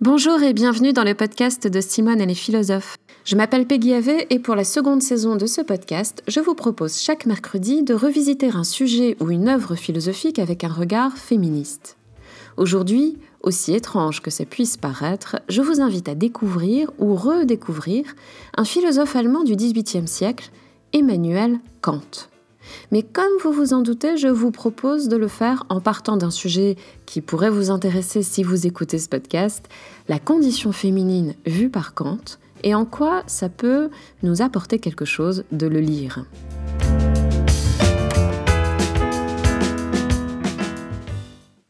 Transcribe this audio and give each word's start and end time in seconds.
Bonjour 0.00 0.42
et 0.42 0.52
bienvenue 0.52 0.92
dans 0.92 1.04
le 1.04 1.14
podcast 1.14 1.68
de 1.68 1.80
Simone 1.80 2.20
et 2.20 2.26
les 2.26 2.34
philosophes. 2.34 2.96
Je 3.24 3.36
m'appelle 3.36 3.66
Peggy 3.66 3.94
Ave 3.94 4.24
et 4.30 4.38
pour 4.38 4.56
la 4.56 4.64
seconde 4.64 5.00
saison 5.00 5.36
de 5.36 5.46
ce 5.46 5.60
podcast, 5.60 6.24
je 6.26 6.40
vous 6.40 6.54
propose 6.54 6.98
chaque 6.98 7.26
mercredi 7.26 7.82
de 7.82 7.94
revisiter 7.94 8.50
un 8.50 8.64
sujet 8.64 9.16
ou 9.20 9.30
une 9.30 9.48
œuvre 9.48 9.76
philosophique 9.76 10.38
avec 10.38 10.64
un 10.64 10.72
regard 10.72 11.16
féministe. 11.16 11.98
Aujourd'hui, 12.56 13.18
aussi 13.42 13.74
étrange 13.74 14.20
que 14.20 14.30
ça 14.30 14.44
puisse 14.44 14.76
paraître, 14.76 15.36
je 15.48 15.62
vous 15.62 15.80
invite 15.80 16.08
à 16.08 16.14
découvrir 16.14 16.90
ou 16.98 17.14
redécouvrir 17.14 18.04
un 18.56 18.64
philosophe 18.64 19.14
allemand 19.14 19.44
du 19.44 19.54
XVIIIe 19.54 20.08
siècle, 20.08 20.50
Emmanuel 20.92 21.58
Kant. 21.80 22.28
Mais 22.92 23.02
comme 23.02 23.30
vous 23.42 23.52
vous 23.52 23.72
en 23.72 23.80
doutez, 23.80 24.16
je 24.16 24.28
vous 24.28 24.50
propose 24.50 25.08
de 25.08 25.16
le 25.16 25.28
faire 25.28 25.64
en 25.68 25.80
partant 25.80 26.16
d'un 26.16 26.30
sujet 26.30 26.76
qui 27.06 27.20
pourrait 27.20 27.50
vous 27.50 27.70
intéresser 27.70 28.22
si 28.22 28.42
vous 28.42 28.66
écoutez 28.66 28.98
ce 28.98 29.08
podcast, 29.08 29.68
la 30.08 30.18
condition 30.18 30.72
féminine 30.72 31.34
vue 31.46 31.70
par 31.70 31.94
Kant, 31.94 32.18
et 32.62 32.74
en 32.74 32.84
quoi 32.84 33.22
ça 33.26 33.48
peut 33.48 33.90
nous 34.22 34.42
apporter 34.42 34.78
quelque 34.78 35.04
chose 35.04 35.44
de 35.52 35.66
le 35.66 35.80
lire. 35.80 36.24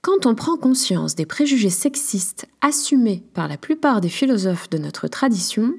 Quand 0.00 0.26
on 0.26 0.34
prend 0.34 0.56
conscience 0.56 1.14
des 1.14 1.26
préjugés 1.26 1.70
sexistes 1.70 2.48
assumés 2.60 3.22
par 3.34 3.46
la 3.46 3.56
plupart 3.56 4.00
des 4.00 4.08
philosophes 4.08 4.70
de 4.70 4.78
notre 4.78 5.06
tradition, 5.06 5.74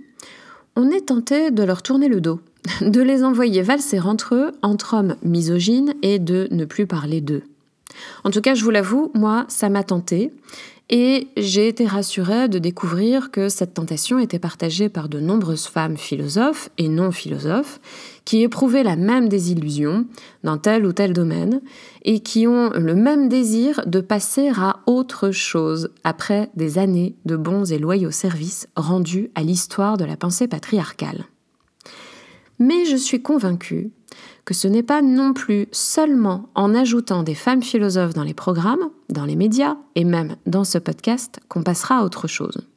on 0.76 0.92
est 0.92 1.08
tenté 1.08 1.52
de 1.52 1.64
leur 1.64 1.82
tourner 1.82 2.08
le 2.08 2.22
dos, 2.22 2.40
de 2.82 3.02
les 3.02 3.24
envoyer 3.24 3.62
valser 3.62 4.00
entre 4.00 4.36
eux, 4.36 4.52
entre 4.62 4.96
hommes 4.96 5.16
misogynes, 5.24 5.94
et 6.02 6.20
de 6.20 6.48
ne 6.52 6.66
plus 6.66 6.88
parler 6.88 7.22
d'eux. 7.22 7.44
En 8.24 8.32
tout 8.32 8.42
cas, 8.42 8.56
je 8.56 8.64
vous 8.64 8.70
l'avoue, 8.70 9.12
moi, 9.14 9.46
ça 9.48 9.70
m'a 9.70 9.84
tenté, 9.84 10.32
et 10.90 11.28
j'ai 11.38 11.68
été 11.68 11.86
rassurée 11.86 12.48
de 12.50 12.58
découvrir 12.58 13.30
que 13.30 13.48
cette 13.48 13.76
tentation 13.76 14.18
était 14.18 14.40
partagée 14.40 14.90
par 14.90 15.08
de 15.08 15.20
nombreuses 15.20 15.68
femmes 15.68 15.98
philosophes 15.98 16.70
et 16.80 16.88
non 16.88 17.12
philosophes 17.12 17.80
qui 18.26 18.42
éprouvaient 18.42 18.84
la 18.84 18.96
même 18.96 19.30
désillusion 19.30 20.06
dans 20.44 20.58
tel 20.58 20.88
ou 20.88 20.94
tel 20.94 21.14
domaine 21.14 21.62
et 22.06 22.22
qui 22.22 22.48
ont 22.48 22.72
le 22.72 22.96
même 22.96 23.30
désir 23.30 23.82
de 23.86 24.02
passer 24.02 24.50
à 24.50 24.80
autre 24.88 25.30
chose 25.30 25.92
après 26.04 26.50
des 26.56 26.80
années 26.80 27.16
de 27.26 27.36
bons 27.36 27.72
et 27.72 27.78
loyaux 27.78 28.12
services 28.12 28.68
rendus 28.76 29.30
à 29.36 29.44
l'histoire 29.44 29.98
de 29.98 30.06
la 30.06 30.18
pensée 30.18 30.48
patriarcale. 30.48 31.26
Mais 32.60 32.86
je 32.86 32.96
suis 32.96 33.22
convaincue 33.22 33.92
que 34.46 34.54
ce 34.54 34.68
n'est 34.68 34.84
pas 34.84 35.02
non 35.02 35.34
plus 35.34 35.68
seulement 35.72 36.50
en 36.56 36.76
ajoutant 36.76 37.24
des 37.24 37.36
femmes 37.36 37.64
philosophes 37.64 38.14
dans 38.14 38.24
les 38.24 38.34
programmes, 38.34 38.90
dans 39.10 39.26
les 39.26 39.36
médias 39.36 39.78
et 39.96 40.04
même 40.04 40.36
dans 40.46 40.64
ce 40.64 40.78
podcast 40.78 41.40
qu'on 41.48 41.64
passera 41.64 42.00
à 42.00 42.04
autre 42.04 42.28
chose. 42.28 42.68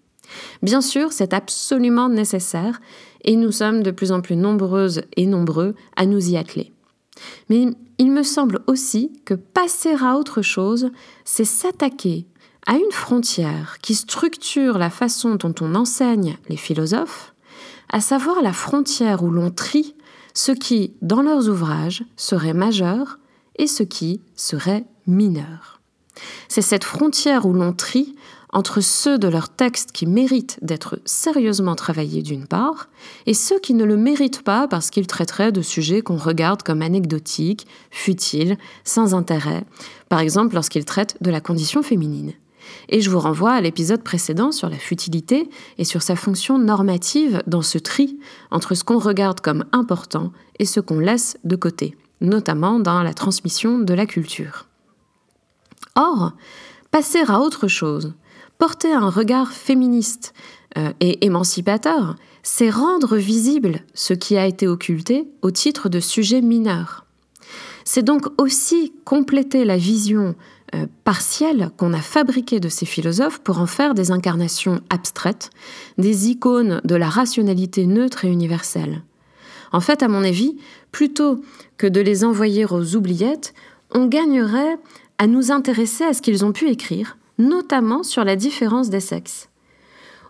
Bien 0.63 0.81
sûr, 0.81 1.13
c'est 1.13 1.35
absolument 1.35 2.09
nécessaire 2.09 2.81
et 3.25 3.37
nous 3.37 3.53
sommes 3.53 3.83
de 3.83 3.91
plus 3.91 4.13
en 4.13 4.21
plus 4.21 4.37
nombreuses 4.37 5.03
et 5.17 5.27
nombreux 5.27 5.75
à 5.97 6.07
nous 6.07 6.31
y 6.31 6.37
atteler. 6.37 6.73
Mais 7.49 7.67
il 7.99 8.11
me 8.11 8.23
semble 8.23 8.61
aussi 8.67 9.13
que 9.25 9.35
passer 9.35 9.95
à 10.01 10.17
autre 10.17 10.43
chose, 10.43 10.91
c'est 11.25 11.45
s'attaquer 11.45 12.27
à 12.67 12.75
une 12.75 12.93
frontière 12.93 13.79
qui 13.83 13.95
structure 13.95 14.79
la 14.79 14.91
façon 14.91 15.35
dont 15.35 15.55
on 15.61 15.75
enseigne 15.75 16.39
les 16.49 16.57
philosophes, 16.57 17.32
à 17.91 18.01
savoir 18.01 18.43
la 18.43 18.53
frontière 18.53 19.23
où 19.23 19.31
l'on 19.31 19.51
trie 19.51 19.95
ce 20.35 20.53
qui, 20.53 20.95
dans 21.03 21.23
leurs 21.23 21.49
ouvrages, 21.49 22.05
serait 22.17 22.55
majeur 22.55 23.19
et 23.57 23.67
ce 23.67 23.83
qui 23.83 24.21
serait 24.35 24.85
mineur. 25.07 25.81
C'est 26.49 26.63
cette 26.63 26.85
frontière 26.85 27.47
où 27.47 27.53
l'on 27.53 27.73
trie 27.73 28.15
entre 28.53 28.83
ceux 28.83 29.19
de 29.19 29.29
leurs 29.29 29.49
textes 29.49 29.93
qui 29.93 30.07
méritent 30.07 30.59
d'être 30.61 31.01
sérieusement 31.07 31.75
travaillés 31.75 32.23
d'une 32.23 32.47
part, 32.47 32.89
et 33.25 33.33
ceux 33.33 33.59
qui 33.59 33.73
ne 33.73 33.85
le 33.85 33.97
méritent 33.97 34.43
pas 34.43 34.69
parce 34.69 34.91
qu'ils 34.91 35.07
traiteraient 35.07 35.53
de 35.53 35.63
sujets 35.63 36.03
qu'on 36.03 36.19
regarde 36.19 36.63
comme 36.63 36.83
anecdotiques, 36.83 37.67
futiles, 37.91 38.59
sans 38.85 39.15
intérêt, 39.15 39.65
par 40.11 40.21
exemple 40.21 40.55
lorsqu'ils 40.55 40.85
traitent 40.85 41.17
de 41.23 41.31
la 41.31 41.41
condition 41.41 41.83
féminine. 41.83 42.35
Et 42.89 43.01
je 43.01 43.11
vous 43.11 43.19
renvoie 43.19 43.53
à 43.53 43.61
l'épisode 43.61 44.03
précédent 44.03 44.53
sur 44.53 44.69
la 44.69 44.77
futilité 44.77 45.49
et 45.79 45.85
sur 45.85 46.03
sa 46.03 46.17
fonction 46.17 46.59
normative 46.59 47.43
dans 47.47 47.63
ce 47.63 47.79
tri 47.79 48.19
entre 48.51 48.75
ce 48.75 48.85
qu'on 48.85 48.99
regarde 48.99 49.41
comme 49.41 49.65
important 49.73 50.33
et 50.59 50.65
ce 50.65 50.81
qu'on 50.81 50.99
laisse 50.99 51.37
de 51.45 51.57
côté, 51.57 51.97
notamment 52.21 52.79
dans 52.79 53.03
la 53.03 53.15
transmission 53.15 53.79
de 53.79 53.95
la 53.95 54.07
culture. 54.07 54.67
Or, 55.95 56.33
passer 56.91 57.23
à 57.27 57.41
autre 57.41 57.69
chose, 57.69 58.15
porter 58.59 58.93
un 58.93 59.11
regard 59.11 59.53
féministe 59.53 60.35
euh, 60.79 60.93
et 61.01 61.25
émancipateur, 61.25 62.17
c'est 62.43 62.71
rendre 62.71 63.17
visible 63.17 63.81
ce 63.95 64.15
qui 64.15 64.37
a 64.37 64.47
été 64.47 64.67
occulté 64.67 65.29
au 65.43 65.51
titre 65.51 65.89
de 65.89 66.01
sujet 66.01 66.41
mineur. 66.41 67.05
C'est 67.85 68.03
donc 68.03 68.29
aussi 68.41 68.93
compléter 69.05 69.65
la 69.65 69.77
vision 69.77 70.35
euh, 70.75 70.87
partielle 71.05 71.71
qu'on 71.77 71.93
a 71.93 72.01
fabriquée 72.01 72.61
de 72.61 72.69
ces 72.69 72.87
philosophes 72.87 73.41
pour 73.41 73.59
en 73.59 73.67
faire 73.67 73.95
des 73.95 74.11
incarnations 74.11 74.81
abstraites, 74.91 75.51
des 75.99 76.31
icônes 76.31 76.81
de 76.85 76.95
la 76.95 77.09
rationalité 77.09 77.87
neutre 77.87 78.25
et 78.25 78.29
universelle. 78.29 79.03
En 79.73 79.81
fait, 79.81 80.03
à 80.03 80.09
mon 80.09 80.25
avis, 80.25 80.57
plutôt 80.91 81.43
que 81.77 81.87
de 81.87 82.01
les 82.01 82.25
envoyer 82.25 82.65
aux 82.65 82.97
oubliettes, 82.97 83.55
on 83.91 84.07
gagnerait 84.07 84.79
à 85.19 85.27
nous 85.27 85.51
intéresser 85.51 86.05
à 86.05 86.15
ce 86.15 86.23
qu'ils 86.23 86.45
ont 86.45 86.53
pu 86.53 86.69
écrire, 86.69 87.17
notamment 87.39 88.03
sur 88.03 88.25
la 88.25 88.37
différence 88.37 88.91
des 88.91 89.01
sexes. 89.01 89.49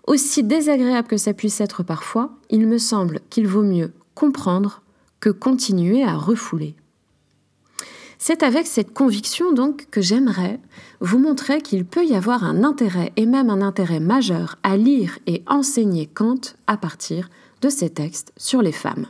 Aussi 0.06 0.42
désagréable 0.42 1.08
que 1.08 1.16
ça 1.16 1.34
puisse 1.34 1.60
être 1.60 1.82
parfois, 1.82 2.30
il 2.50 2.66
me 2.66 2.78
semble 2.78 3.20
qu'il 3.30 3.46
vaut 3.46 3.62
mieux 3.62 3.92
comprendre 4.14 4.82
que 5.20 5.30
continuer 5.30 6.02
à 6.02 6.16
refouler. 6.16 6.74
C'est 8.24 8.44
avec 8.44 8.68
cette 8.68 8.94
conviction 8.94 9.52
donc 9.52 9.88
que 9.90 10.00
j'aimerais 10.00 10.60
vous 11.00 11.18
montrer 11.18 11.60
qu'il 11.60 11.84
peut 11.84 12.06
y 12.06 12.14
avoir 12.14 12.44
un 12.44 12.62
intérêt 12.62 13.10
et 13.16 13.26
même 13.26 13.50
un 13.50 13.60
intérêt 13.60 13.98
majeur 13.98 14.58
à 14.62 14.76
lire 14.76 15.18
et 15.26 15.42
enseigner 15.48 16.06
Kant 16.06 16.40
à 16.68 16.76
partir 16.76 17.30
de 17.62 17.68
ses 17.68 17.90
textes 17.90 18.32
sur 18.36 18.62
les 18.62 18.70
femmes. 18.70 19.06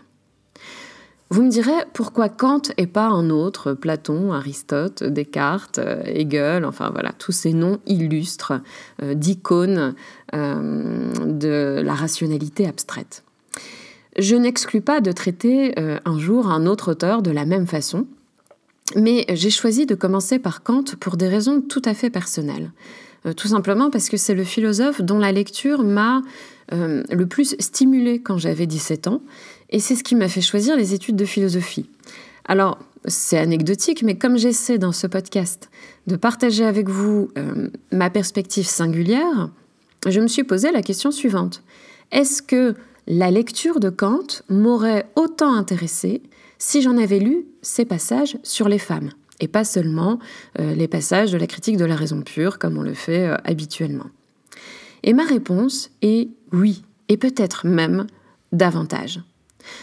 Vous 1.28 1.42
me 1.42 1.50
direz 1.50 1.84
pourquoi 1.92 2.30
Kant 2.30 2.62
et 2.78 2.86
pas 2.86 3.04
un 3.04 3.28
autre, 3.28 3.74
Platon, 3.74 4.32
Aristote, 4.32 5.04
Descartes, 5.04 5.78
Hegel, 6.06 6.64
enfin 6.64 6.88
voilà, 6.88 7.12
tous 7.12 7.32
ces 7.32 7.52
noms 7.52 7.80
illustres 7.84 8.62
euh, 9.02 9.12
d'icônes 9.12 9.94
euh, 10.34 11.12
de 11.26 11.82
la 11.84 11.94
rationalité 11.94 12.66
abstraite. 12.66 13.24
Je 14.18 14.36
n'exclus 14.36 14.80
pas 14.80 15.02
de 15.02 15.12
traiter 15.12 15.78
euh, 15.78 15.98
un 16.06 16.18
jour 16.18 16.50
un 16.50 16.64
autre 16.64 16.92
auteur 16.92 17.20
de 17.20 17.30
la 17.30 17.44
même 17.44 17.66
façon, 17.66 18.06
mais 18.97 19.25
j'ai 19.30 19.50
choisi 19.50 19.86
de 19.86 19.94
commencer 19.94 20.38
par 20.38 20.62
Kant 20.62 20.84
pour 21.00 21.16
des 21.16 21.28
raisons 21.28 21.60
tout 21.60 21.82
à 21.84 21.94
fait 21.94 22.10
personnelles. 22.10 22.72
Euh, 23.26 23.32
tout 23.32 23.48
simplement 23.48 23.91
parce 23.91 24.08
que 24.08 24.16
c'est 24.16 24.34
le 24.34 24.44
philosophe 24.44 25.00
dont 25.00 25.19
la 25.19 25.32
lecture 25.32 25.84
m'a 25.84 26.22
euh, 26.72 27.03
le 27.10 27.26
plus 27.26 27.54
stimulée 27.58 28.20
quand 28.20 28.38
j'avais 28.38 28.66
17 28.66 29.06
ans, 29.06 29.22
et 29.70 29.78
c'est 29.78 29.94
ce 29.94 30.04
qui 30.04 30.14
m'a 30.14 30.28
fait 30.28 30.41
choisir 30.41 30.76
les 30.76 30.94
études 30.94 31.16
de 31.16 31.25
philosophie. 31.25 31.88
Alors, 32.44 32.78
c'est 33.04 33.38
anecdotique, 33.38 34.03
mais 34.03 34.16
comme 34.16 34.36
j'essaie 34.36 34.78
dans 34.78 34.92
ce 34.92 35.06
podcast 35.06 35.70
de 36.06 36.16
partager 36.16 36.64
avec 36.64 36.88
vous 36.88 37.30
euh, 37.38 37.69
ma 37.91 38.10
perspective 38.10 38.66
singulière, 38.66 39.50
je 40.06 40.20
me 40.20 40.26
suis 40.26 40.44
posé 40.44 40.72
la 40.72 40.82
question 40.82 41.10
suivante. 41.10 41.62
Est-ce 42.10 42.42
que 42.42 42.74
la 43.06 43.30
lecture 43.30 43.80
de 43.80 43.91
Kant 43.91 44.42
m'aurait 44.48 45.06
autant 45.16 45.54
intéressé 45.54 46.22
si 46.62 46.80
j'en 46.80 46.97
avais 46.97 47.18
lu 47.18 47.44
ces 47.60 47.84
passages 47.84 48.38
sur 48.44 48.68
les 48.68 48.78
femmes, 48.78 49.10
et 49.41 49.48
pas 49.48 49.64
seulement 49.64 50.20
euh, 50.60 50.74
les 50.74 50.86
passages 50.86 51.32
de 51.32 51.36
la 51.36 51.48
critique 51.48 51.76
de 51.76 51.84
la 51.84 51.97
raison 51.97 52.22
pure, 52.22 52.60
comme 52.60 52.78
on 52.78 52.82
le 52.82 52.94
fait 52.94 53.26
euh, 53.26 53.36
habituellement. 53.42 54.06
Et 55.03 55.12
ma 55.12 55.24
réponse 55.24 55.91
est 56.03 56.28
oui, 56.53 56.84
et 57.09 57.16
peut-être 57.16 57.66
même 57.66 58.06
davantage. 58.53 59.20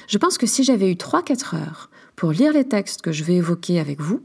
Je 0.07 0.17
pense 0.17 0.37
que 0.37 0.47
si 0.47 0.63
j'avais 0.63 0.89
eu 0.89 0.93
3-4 0.93 1.57
heures 1.57 1.89
pour 2.15 2.31
lire 2.31 2.53
les 2.53 2.65
textes 2.65 3.01
que 3.01 3.11
je 3.11 3.25
vais 3.25 3.35
évoquer 3.35 3.77
avec 3.81 3.99
vous, 3.99 4.21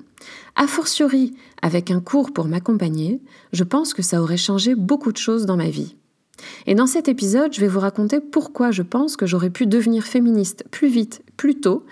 a 0.55 0.69
fortiori 0.69 1.35
avec 1.61 1.91
un 1.91 2.01
cours 2.01 2.33
pour 2.33 2.47
m'accompagner, 2.47 3.21
je 3.53 3.65
pense 3.65 3.95
que 3.95 4.03
ça 4.03 4.23
aurait 4.23 4.37
changé 4.37 4.77
beaucoup 4.77 5.11
de 5.11 5.17
choses 5.17 5.45
dans 5.45 5.57
ma 5.57 5.71
vie. 5.71 5.97
Et 6.67 6.77
dans 6.77 6.87
cet 6.87 7.09
épisode, 7.09 7.53
je 7.53 7.61
vais 7.61 7.69
vous 7.69 7.81
raconter 7.81 8.21
pourquoi 8.21 8.71
je 8.71 8.83
pense 8.83 9.17
que 9.17 9.27
j'aurais 9.27 9.51
pu 9.51 9.67
devenir 9.67 10.05
féministe 10.05 10.65
plus 10.71 10.89
vite, 10.89 11.24
plus 11.37 11.61
tôt 11.61 11.85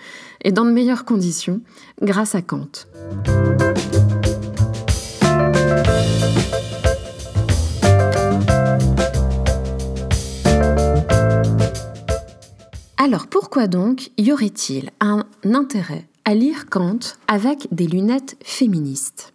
et 0.43 0.51
dans 0.51 0.65
de 0.65 0.71
meilleures 0.71 1.05
conditions 1.05 1.61
grâce 2.01 2.35
à 2.35 2.41
Kant. 2.41 2.69
Alors 12.97 13.27
pourquoi 13.27 13.67
donc 13.67 14.11
y 14.17 14.31
aurait-il 14.31 14.89
un 15.01 15.25
intérêt 15.43 16.07
à 16.23 16.33
lire 16.33 16.67
Kant 16.69 16.99
avec 17.27 17.67
des 17.71 17.85
lunettes 17.85 18.37
féministes? 18.43 19.33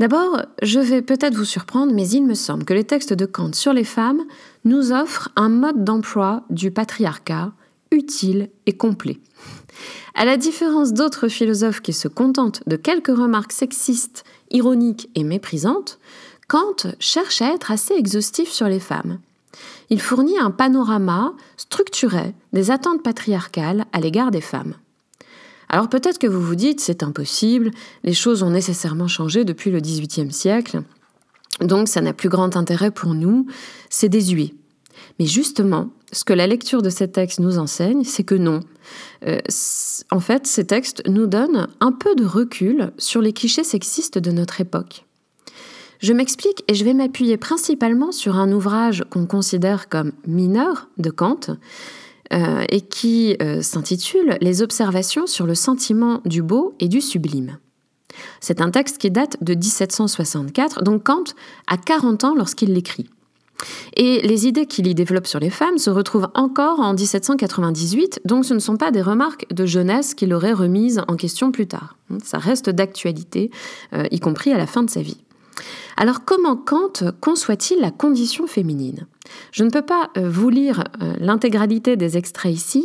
D'abord, 0.00 0.42
je 0.62 0.80
vais 0.80 1.02
peut-être 1.02 1.34
vous 1.34 1.44
surprendre, 1.44 1.92
mais 1.94 2.08
il 2.08 2.22
me 2.24 2.34
semble 2.34 2.64
que 2.64 2.74
les 2.74 2.84
textes 2.84 3.12
de 3.12 3.26
Kant 3.26 3.52
sur 3.52 3.72
les 3.72 3.84
femmes 3.84 4.22
nous 4.64 4.92
offrent 4.92 5.30
un 5.36 5.48
mode 5.48 5.84
d'emploi 5.84 6.42
du 6.50 6.70
patriarcat 6.70 7.52
utile 7.94 8.50
et 8.66 8.72
complet. 8.72 9.18
À 10.14 10.24
la 10.24 10.36
différence 10.36 10.92
d'autres 10.92 11.28
philosophes 11.28 11.80
qui 11.80 11.92
se 11.92 12.08
contentent 12.08 12.62
de 12.68 12.76
quelques 12.76 13.08
remarques 13.08 13.52
sexistes, 13.52 14.24
ironiques 14.50 15.08
et 15.14 15.24
méprisantes, 15.24 15.98
Kant 16.46 16.76
cherche 17.00 17.42
à 17.42 17.52
être 17.52 17.70
assez 17.70 17.94
exhaustif 17.94 18.50
sur 18.50 18.68
les 18.68 18.80
femmes. 18.80 19.18
Il 19.90 20.00
fournit 20.00 20.38
un 20.38 20.50
panorama 20.50 21.32
structuré 21.56 22.34
des 22.52 22.70
attentes 22.70 23.02
patriarcales 23.02 23.86
à 23.92 24.00
l'égard 24.00 24.30
des 24.30 24.40
femmes. 24.40 24.74
Alors 25.68 25.88
peut-être 25.88 26.18
que 26.18 26.26
vous 26.26 26.40
vous 26.40 26.54
dites 26.54 26.80
c'est 26.80 27.02
impossible, 27.02 27.70
les 28.04 28.14
choses 28.14 28.42
ont 28.42 28.50
nécessairement 28.50 29.08
changé 29.08 29.44
depuis 29.44 29.70
le 29.70 29.80
XVIIIe 29.80 30.32
siècle, 30.32 30.82
donc 31.60 31.88
ça 31.88 32.00
n'a 32.00 32.12
plus 32.12 32.28
grand 32.28 32.56
intérêt 32.56 32.90
pour 32.90 33.14
nous, 33.14 33.46
c'est 33.88 34.08
désuet. 34.08 34.54
Mais 35.18 35.26
justement, 35.26 35.90
ce 36.14 36.24
que 36.24 36.32
la 36.32 36.46
lecture 36.46 36.80
de 36.80 36.90
ces 36.90 37.08
textes 37.10 37.40
nous 37.40 37.58
enseigne, 37.58 38.04
c'est 38.04 38.22
que 38.22 38.34
non. 38.34 38.60
Euh, 39.26 39.40
en 40.10 40.20
fait, 40.20 40.46
ces 40.46 40.64
textes 40.64 41.02
nous 41.08 41.26
donnent 41.26 41.66
un 41.80 41.92
peu 41.92 42.14
de 42.14 42.24
recul 42.24 42.92
sur 42.98 43.20
les 43.20 43.32
clichés 43.32 43.64
sexistes 43.64 44.18
de 44.18 44.30
notre 44.30 44.60
époque. 44.60 45.04
Je 45.98 46.12
m'explique 46.12 46.62
et 46.68 46.74
je 46.74 46.84
vais 46.84 46.94
m'appuyer 46.94 47.36
principalement 47.36 48.12
sur 48.12 48.36
un 48.36 48.52
ouvrage 48.52 49.04
qu'on 49.10 49.26
considère 49.26 49.88
comme 49.88 50.12
mineur 50.26 50.88
de 50.98 51.10
Kant 51.10 51.40
euh, 52.32 52.64
et 52.68 52.80
qui 52.80 53.36
euh, 53.42 53.62
s'intitule 53.62 54.38
Les 54.40 54.62
observations 54.62 55.26
sur 55.26 55.46
le 55.46 55.54
sentiment 55.54 56.20
du 56.24 56.42
beau 56.42 56.74
et 56.78 56.88
du 56.88 57.00
sublime. 57.00 57.58
C'est 58.40 58.60
un 58.60 58.70
texte 58.70 58.98
qui 58.98 59.10
date 59.10 59.42
de 59.42 59.54
1764, 59.54 60.84
donc 60.84 61.04
Kant 61.04 61.24
a 61.66 61.76
40 61.76 62.24
ans 62.24 62.34
lorsqu'il 62.36 62.72
l'écrit. 62.72 63.08
Et 63.96 64.20
les 64.22 64.46
idées 64.46 64.66
qu'il 64.66 64.86
y 64.86 64.94
développe 64.94 65.26
sur 65.26 65.40
les 65.40 65.50
femmes 65.50 65.78
se 65.78 65.90
retrouvent 65.90 66.28
encore 66.34 66.80
en 66.80 66.94
1798, 66.94 68.20
donc 68.24 68.44
ce 68.44 68.54
ne 68.54 68.58
sont 68.58 68.76
pas 68.76 68.90
des 68.90 69.02
remarques 69.02 69.46
de 69.52 69.66
jeunesse 69.66 70.14
qu'il 70.14 70.34
aurait 70.34 70.52
remises 70.52 71.02
en 71.08 71.16
question 71.16 71.52
plus 71.52 71.66
tard. 71.66 71.96
Ça 72.22 72.38
reste 72.38 72.70
d'actualité, 72.70 73.50
euh, 73.92 74.04
y 74.10 74.20
compris 74.20 74.52
à 74.52 74.58
la 74.58 74.66
fin 74.66 74.82
de 74.82 74.90
sa 74.90 75.00
vie. 75.00 75.18
Alors 75.96 76.24
comment 76.24 76.56
Kant 76.56 76.92
conçoit-il 77.20 77.78
la 77.80 77.92
condition 77.92 78.48
féminine? 78.48 79.06
Je 79.52 79.62
ne 79.62 79.70
peux 79.70 79.82
pas 79.82 80.10
euh, 80.16 80.28
vous 80.28 80.48
lire 80.48 80.82
euh, 81.00 81.14
l'intégralité 81.20 81.96
des 81.96 82.16
extraits 82.16 82.52
ici, 82.52 82.84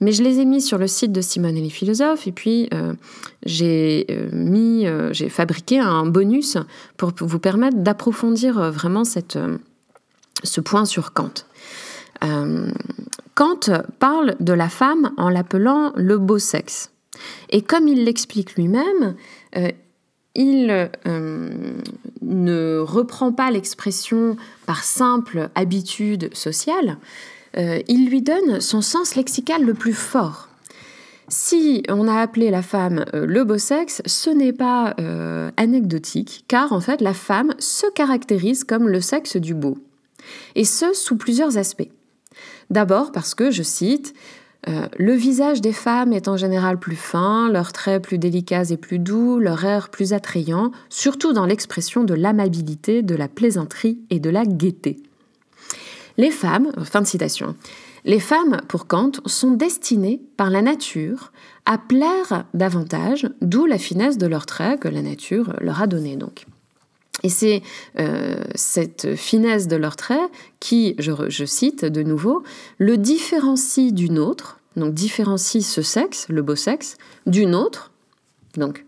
mais 0.00 0.10
je 0.10 0.24
les 0.24 0.40
ai 0.40 0.44
mis 0.44 0.60
sur 0.60 0.76
le 0.76 0.88
site 0.88 1.12
de 1.12 1.20
Simone 1.20 1.56
et 1.56 1.62
les 1.62 1.70
philosophes, 1.70 2.26
et 2.26 2.32
puis 2.32 2.68
j'ai 3.46 4.06
mis, 4.32 4.86
j'ai 5.12 5.28
fabriqué 5.28 5.78
un 5.78 6.06
bonus 6.06 6.56
pour 6.96 7.12
vous 7.20 7.38
permettre 7.38 7.78
d'approfondir 7.78 8.72
vraiment 8.72 9.04
cette 9.04 9.38
ce 10.42 10.60
point 10.60 10.84
sur 10.84 11.12
Kant. 11.12 11.44
Euh, 12.24 12.70
Kant 13.34 13.60
parle 13.98 14.34
de 14.40 14.52
la 14.52 14.68
femme 14.68 15.12
en 15.16 15.28
l'appelant 15.28 15.92
le 15.96 16.18
beau 16.18 16.38
sexe. 16.38 16.90
Et 17.50 17.62
comme 17.62 17.88
il 17.88 18.04
l'explique 18.04 18.54
lui-même, 18.54 19.14
euh, 19.56 19.70
il 20.34 20.90
euh, 21.06 21.50
ne 22.22 22.78
reprend 22.78 23.32
pas 23.32 23.50
l'expression 23.50 24.36
par 24.66 24.84
simple 24.84 25.50
habitude 25.54 26.34
sociale, 26.34 26.98
il 27.56 28.08
lui 28.08 28.22
donne 28.22 28.60
son 28.60 28.82
sens 28.82 29.16
lexical 29.16 29.64
le 29.64 29.74
plus 29.74 29.94
fort. 29.94 30.48
Si 31.26 31.82
on 31.88 32.06
a 32.06 32.20
appelé 32.20 32.50
la 32.50 32.62
femme 32.62 33.04
le 33.12 33.42
beau 33.42 33.58
sexe, 33.58 34.00
ce 34.06 34.30
n'est 34.30 34.52
pas 34.52 34.94
anecdotique, 35.56 36.44
car 36.46 36.72
en 36.72 36.78
fait 36.78 37.00
la 37.00 37.14
femme 37.14 37.54
se 37.58 37.90
caractérise 37.94 38.62
comme 38.62 38.88
le 38.88 39.00
sexe 39.00 39.38
du 39.38 39.54
beau 39.54 39.76
et 40.54 40.64
ce 40.64 40.92
sous 40.92 41.16
plusieurs 41.16 41.58
aspects. 41.58 41.90
D'abord 42.70 43.12
parce 43.12 43.34
que, 43.34 43.50
je 43.50 43.62
cite, 43.62 44.14
euh, 44.68 44.86
le 44.98 45.12
visage 45.12 45.60
des 45.60 45.72
femmes 45.72 46.12
est 46.12 46.28
en 46.28 46.36
général 46.36 46.78
plus 46.78 46.96
fin, 46.96 47.48
leurs 47.50 47.72
traits 47.72 48.02
plus 48.02 48.18
délicats 48.18 48.70
et 48.70 48.76
plus 48.76 48.98
doux, 48.98 49.38
leur 49.38 49.64
air 49.64 49.88
plus 49.88 50.12
attrayant, 50.12 50.72
surtout 50.88 51.32
dans 51.32 51.46
l'expression 51.46 52.04
de 52.04 52.14
l'amabilité, 52.14 53.02
de 53.02 53.14
la 53.14 53.28
plaisanterie 53.28 54.00
et 54.10 54.20
de 54.20 54.30
la 54.30 54.44
gaieté. 54.44 55.00
Les 56.16 56.32
femmes, 56.32 56.72
fin 56.84 57.00
de 57.00 57.06
citation, 57.06 57.54
les 58.04 58.20
femmes, 58.20 58.60
pour 58.68 58.86
Kant, 58.86 59.12
sont 59.26 59.52
destinées 59.52 60.20
par 60.36 60.50
la 60.50 60.62
nature 60.62 61.32
à 61.66 61.78
plaire 61.78 62.44
davantage, 62.54 63.28
d'où 63.40 63.66
la 63.66 63.78
finesse 63.78 64.18
de 64.18 64.26
leurs 64.26 64.46
traits 64.46 64.80
que 64.80 64.88
la 64.88 65.02
nature 65.02 65.54
leur 65.60 65.82
a 65.82 65.86
donné 65.86 66.16
donc. 66.16 66.46
Et 67.22 67.28
c'est 67.28 67.62
euh, 67.98 68.42
cette 68.54 69.16
finesse 69.16 69.66
de 69.66 69.76
leur 69.76 69.96
trait 69.96 70.28
qui, 70.60 70.94
je, 70.98 71.44
cite 71.44 71.84
de 71.84 72.02
nouveau, 72.02 72.42
le 72.78 72.96
différencie 72.96 73.92
d'une 73.92 74.18
autre, 74.18 74.60
donc 74.76 74.94
différencie 74.94 75.66
ce 75.66 75.82
sexe, 75.82 76.26
le 76.28 76.42
beau 76.42 76.54
sexe, 76.54 76.96
d'une 77.26 77.54
autre, 77.54 77.90
donc 78.56 78.84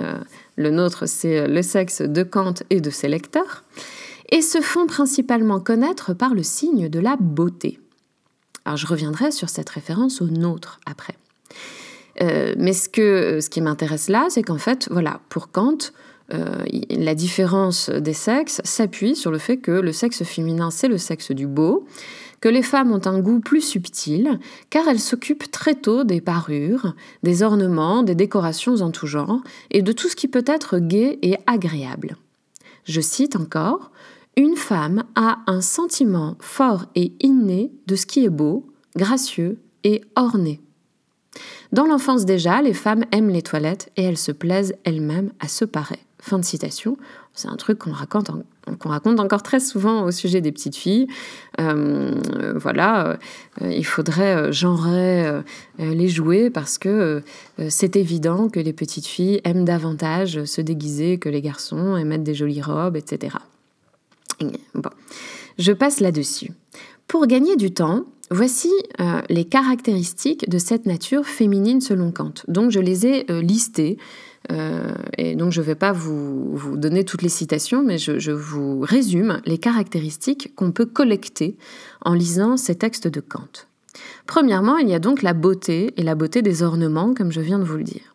euh, 0.00 0.18
le 0.56 0.70
nôtre 0.70 1.06
c'est 1.06 1.46
le 1.46 1.62
sexe 1.62 2.02
de 2.02 2.22
Kant 2.24 2.54
et 2.70 2.80
de 2.80 2.90
ses 2.90 3.08
lecteurs, 3.08 3.64
et 4.30 4.42
se 4.42 4.60
font 4.60 4.86
principalement 4.86 5.60
connaître 5.60 6.14
par 6.14 6.34
le 6.34 6.42
signe 6.42 6.88
de 6.88 6.98
la 6.98 7.16
beauté. 7.16 7.80
Alors 8.64 8.76
je 8.76 8.86
reviendrai 8.86 9.30
sur 9.30 9.48
cette 9.48 9.70
référence 9.70 10.20
au 10.20 10.26
nôtre 10.26 10.80
après. 10.84 11.14
Euh, 12.20 12.54
mais 12.58 12.72
ce, 12.72 12.90
ce 13.40 13.48
qui 13.48 13.60
m'intéresse 13.60 14.08
là, 14.08 14.26
c'est 14.28 14.42
qu'en 14.42 14.58
fait, 14.58 14.88
voilà, 14.90 15.20
pour 15.28 15.50
Kant, 15.50 15.78
euh, 16.32 16.64
la 16.90 17.14
différence 17.14 17.88
des 17.90 18.12
sexes 18.12 18.60
s'appuie 18.64 19.16
sur 19.16 19.30
le 19.30 19.38
fait 19.38 19.56
que 19.56 19.70
le 19.70 19.92
sexe 19.92 20.24
féminin, 20.24 20.70
c'est 20.70 20.88
le 20.88 20.98
sexe 20.98 21.32
du 21.32 21.46
beau, 21.46 21.86
que 22.40 22.48
les 22.48 22.62
femmes 22.62 22.92
ont 22.92 23.06
un 23.06 23.20
goût 23.20 23.40
plus 23.40 23.62
subtil, 23.62 24.38
car 24.70 24.86
elles 24.88 25.00
s'occupent 25.00 25.50
très 25.50 25.74
tôt 25.74 26.04
des 26.04 26.20
parures, 26.20 26.94
des 27.22 27.42
ornements, 27.42 28.02
des 28.02 28.14
décorations 28.14 28.76
en 28.76 28.90
tout 28.90 29.06
genre, 29.06 29.40
et 29.70 29.82
de 29.82 29.92
tout 29.92 30.08
ce 30.08 30.16
qui 30.16 30.28
peut 30.28 30.44
être 30.46 30.78
gai 30.78 31.18
et 31.22 31.36
agréable. 31.46 32.16
Je 32.84 33.00
cite 33.00 33.36
encore, 33.36 33.90
Une 34.36 34.56
femme 34.56 35.04
a 35.14 35.38
un 35.46 35.60
sentiment 35.60 36.36
fort 36.38 36.86
et 36.94 37.12
inné 37.20 37.72
de 37.86 37.96
ce 37.96 38.06
qui 38.06 38.24
est 38.24 38.30
beau, 38.30 38.66
gracieux 38.96 39.58
et 39.82 40.02
orné. 40.14 40.60
Dans 41.72 41.86
l'enfance 41.86 42.24
déjà, 42.24 42.62
les 42.62 42.72
femmes 42.72 43.04
aiment 43.12 43.30
les 43.30 43.42
toilettes 43.42 43.90
et 43.96 44.04
elles 44.04 44.18
se 44.18 44.32
plaisent 44.32 44.74
elles-mêmes 44.84 45.32
à 45.40 45.48
se 45.48 45.64
parer. 45.64 45.98
Fin 46.20 46.38
de 46.38 46.44
citation. 46.44 46.96
C'est 47.32 47.46
un 47.46 47.56
truc 47.56 47.78
qu'on 47.78 47.92
raconte, 47.92 48.32
qu'on 48.80 48.88
raconte 48.88 49.20
encore 49.20 49.44
très 49.44 49.60
souvent 49.60 50.02
au 50.02 50.10
sujet 50.10 50.40
des 50.40 50.50
petites 50.50 50.74
filles. 50.74 51.06
Euh, 51.60 52.12
voilà, 52.56 53.16
euh, 53.62 53.70
il 53.70 53.86
faudrait 53.86 54.34
euh, 54.34 54.52
genrer 54.52 55.30
les 55.78 56.08
jouets 56.08 56.50
parce 56.50 56.76
que 56.78 57.22
c'est 57.68 57.94
évident 57.94 58.48
que 58.48 58.58
les 58.58 58.72
petites 58.72 59.06
filles 59.06 59.40
aiment 59.44 59.64
davantage 59.64 60.44
se 60.44 60.60
déguiser 60.60 61.18
que 61.18 61.28
les 61.28 61.40
garçons 61.40 61.96
et 61.96 62.02
mettre 62.02 62.24
des 62.24 62.34
jolies 62.34 62.62
robes, 62.62 62.96
etc. 62.96 63.36
Bon, 64.74 64.90
je 65.58 65.72
passe 65.72 66.00
là-dessus. 66.00 66.50
Pour 67.06 67.26
gagner 67.28 67.54
du 67.54 67.72
temps, 67.72 68.04
voici 68.30 68.72
les 69.28 69.44
caractéristiques 69.44 70.50
de 70.50 70.58
cette 70.58 70.86
nature 70.86 71.26
féminine 71.26 71.80
selon 71.80 72.10
Kant. 72.10 72.34
Donc 72.48 72.70
je 72.70 72.80
les 72.80 73.06
ai 73.06 73.26
listées 73.40 73.98
euh, 74.50 74.94
et 75.18 75.36
donc 75.36 75.52
je 75.52 75.60
ne 75.60 75.66
vais 75.66 75.74
pas 75.74 75.92
vous, 75.92 76.76
donner 76.76 77.04
toutes 77.04 77.22
les 77.22 77.28
citations, 77.28 77.82
mais 77.82 77.98
je, 77.98 78.30
vous 78.30 78.80
résume 78.80 79.40
les 79.44 79.58
caractéristiques 79.58 80.54
qu'on 80.54 80.72
peut 80.72 80.86
collecter 80.86 81.56
en 82.02 82.14
lisant 82.14 82.56
ces 82.56 82.74
textes 82.74 83.08
de 83.08 83.20
Kant. 83.20 83.66
Premièrement, 84.26 84.78
il 84.78 84.88
y 84.88 84.94
a 84.94 84.98
donc 84.98 85.22
la 85.22 85.34
beauté 85.34 85.92
et 85.96 86.02
la 86.02 86.14
beauté 86.14 86.42
des 86.42 86.62
ornements, 86.62 87.14
comme 87.14 87.32
je 87.32 87.40
viens 87.40 87.58
de 87.58 87.64
vous 87.64 87.76
le 87.76 87.84
dire. 87.84 88.14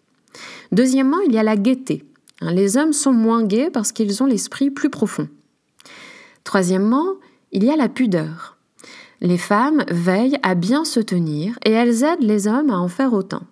Deuxièmement, 0.72 1.20
il 1.20 1.34
y 1.34 1.38
a 1.38 1.44
la 1.44 1.58
gaieté. 1.58 2.06
Hein, 2.42 2.52
les 2.52 2.78
hommes 2.78 2.94
sont 2.94 3.14
moins 3.14 3.44
gais 3.44 3.70
parce 3.70 3.92
qu'ils 3.92 4.24
ont 4.24 4.26
l'esprit 4.26 4.72
plus 4.72 4.90
profond. 4.90 5.28
Troisièmement, 6.44 7.16
il 7.52 7.64
y 7.64 7.70
a 7.70 7.76
la 7.76 7.90
pudeur. 7.90 8.58
Les 9.22 9.38
femmes 9.38 9.84
veillent 9.90 10.40
à 10.44 10.56
bien 10.56 10.84
se 10.84 11.00
tenir 11.00 11.58
et 11.64 11.72
elles 11.72 12.04
aident 12.04 12.24
les 12.24 12.48
hommes 12.48 12.70
à 12.70 12.78
en 12.78 12.88
faire 12.88 13.14
autant. 13.14 13.44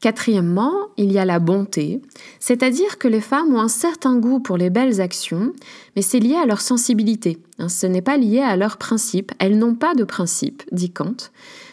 Quatrièmement, 0.00 0.74
il 0.98 1.10
y 1.10 1.18
a 1.18 1.24
la 1.24 1.38
bonté, 1.38 2.02
c'est-à-dire 2.38 2.98
que 2.98 3.08
les 3.08 3.22
femmes 3.22 3.54
ont 3.54 3.60
un 3.60 3.68
certain 3.68 4.18
goût 4.18 4.40
pour 4.40 4.58
les 4.58 4.68
belles 4.68 5.00
actions, 5.00 5.54
mais 5.94 6.02
c'est 6.02 6.18
lié 6.18 6.34
à 6.34 6.44
leur 6.44 6.60
sensibilité. 6.60 7.38
Hein, 7.58 7.70
ce 7.70 7.86
n'est 7.86 8.02
pas 8.02 8.18
lié 8.18 8.40
à 8.40 8.56
leurs 8.56 8.76
principes. 8.76 9.32
Elles 9.38 9.58
n'ont 9.58 9.74
pas 9.74 9.94
de 9.94 10.04
principes, 10.04 10.62
dit 10.70 10.90
Kant, 10.90 11.16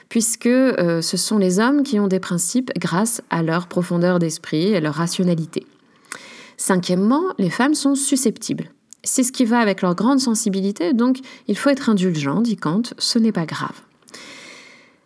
puisque 0.07 0.45
euh, 0.45 1.01
ce 1.01 1.17
sont 1.17 1.37
les 1.37 1.59
hommes 1.59 1.83
qui 1.83 1.99
ont 1.99 2.07
des 2.07 2.21
principes 2.21 2.71
grâce 2.79 3.21
à 3.29 3.43
leur 3.43 3.67
profondeur 3.67 4.19
d'esprit 4.19 4.67
et 4.67 4.79
leur 4.79 4.95
rationalité. 4.95 5.67
Cinquièmement, 6.55 7.23
les 7.39 7.49
femmes 7.49 7.75
sont 7.75 7.95
susceptibles. 7.95 8.69
C'est 9.03 9.23
ce 9.23 9.33
qui 9.33 9.43
va 9.43 9.59
avec 9.59 9.81
leur 9.81 9.95
grande 9.95 10.21
sensibilité, 10.21 10.93
donc 10.93 11.19
il 11.49 11.57
faut 11.57 11.69
être 11.69 11.89
indulgent, 11.89 12.39
dit 12.39 12.55
Kant, 12.55 12.83
ce 12.97 13.19
n'est 13.19 13.33
pas 13.33 13.45
grave. 13.45 13.81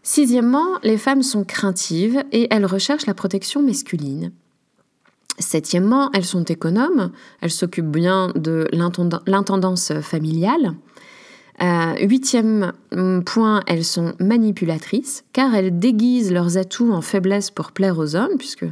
Sixièmement, 0.07 0.79
les 0.83 0.97
femmes 0.97 1.21
sont 1.21 1.43
craintives 1.43 2.23
et 2.31 2.47
elles 2.49 2.65
recherchent 2.65 3.07
la 3.07 3.13
protection 3.13 3.61
masculine. 3.61 4.31
Septièmement, 5.37 6.09
elles 6.13 6.23
sont 6.23 6.45
économes, 6.45 7.11
elles 7.41 7.51
s'occupent 7.51 7.91
bien 7.91 8.31
de 8.33 8.69
l'intendance 8.71 9.91
familiale. 9.99 10.75
Euh, 11.61 11.95
huitième 11.99 12.71
point, 13.25 13.59
elles 13.67 13.83
sont 13.83 14.13
manipulatrices, 14.21 15.25
car 15.33 15.53
elles 15.53 15.77
déguisent 15.77 16.31
leurs 16.31 16.57
atouts 16.57 16.93
en 16.93 17.01
faiblesse 17.01 17.51
pour 17.51 17.73
plaire 17.73 17.99
aux 17.99 18.15
hommes, 18.15 18.37
puisque 18.39 18.65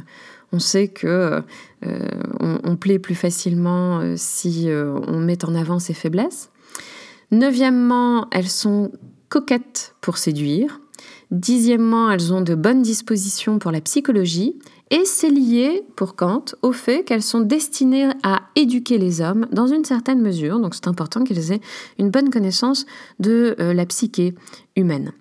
on 0.52 0.58
sait 0.58 0.88
que 0.88 1.42
euh, 1.84 2.08
on, 2.40 2.76
plaît 2.76 2.98
plus 2.98 3.14
facilement 3.14 4.00
euh, 4.00 4.14
si 4.16 4.70
on 4.70 5.18
met 5.18 5.44
en 5.44 5.54
avant 5.54 5.80
ses 5.80 5.92
faiblesses. 5.92 6.48
Neuvièmement, 7.30 8.26
elles 8.30 8.48
sont 8.48 8.90
coquettes 9.28 9.94
pour 10.00 10.16
séduire. 10.16 10.80
Dixièmement, 11.30 12.10
elles 12.10 12.32
ont 12.32 12.40
de 12.40 12.54
bonnes 12.54 12.82
dispositions 12.82 13.58
pour 13.58 13.72
la 13.72 13.80
psychologie. 13.80 14.56
Et 14.90 15.04
c'est 15.04 15.30
lié, 15.30 15.82
pour 15.96 16.14
Kant, 16.14 16.44
au 16.62 16.70
fait 16.70 17.02
qu'elles 17.02 17.22
sont 17.22 17.40
destinées 17.40 18.10
à 18.22 18.42
éduquer 18.54 18.98
les 18.98 19.20
hommes 19.20 19.46
dans 19.50 19.66
une 19.66 19.84
certaine 19.84 20.22
mesure. 20.22 20.60
Donc 20.60 20.76
c'est 20.76 20.86
important 20.86 21.24
qu'elles 21.24 21.50
aient 21.50 21.60
une 21.98 22.10
bonne 22.10 22.30
connaissance 22.30 22.86
de 23.18 23.56
euh, 23.58 23.74
la 23.74 23.84
psyché 23.86 24.34
humaine. 24.76 25.12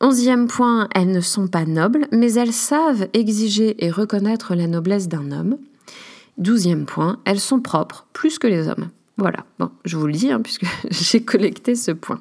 Onzième 0.00 0.46
point, 0.46 0.88
elles 0.94 1.10
ne 1.10 1.20
sont 1.20 1.48
pas 1.48 1.64
nobles, 1.64 2.06
mais 2.12 2.34
elles 2.34 2.52
savent 2.52 3.08
exiger 3.12 3.84
et 3.84 3.90
reconnaître 3.90 4.54
la 4.54 4.68
noblesse 4.68 5.08
d'un 5.08 5.32
homme. 5.32 5.56
Douzième 6.38 6.84
point, 6.84 7.18
elles 7.24 7.40
sont 7.40 7.60
propres 7.60 8.06
plus 8.12 8.38
que 8.38 8.46
les 8.46 8.68
hommes. 8.68 8.90
Voilà, 9.18 9.46
bon, 9.58 9.70
je 9.86 9.96
vous 9.96 10.06
le 10.06 10.12
dis, 10.12 10.30
hein, 10.30 10.40
puisque 10.42 10.66
j'ai 10.90 11.22
collecté 11.22 11.74
ce 11.74 11.90
point. 11.90 12.20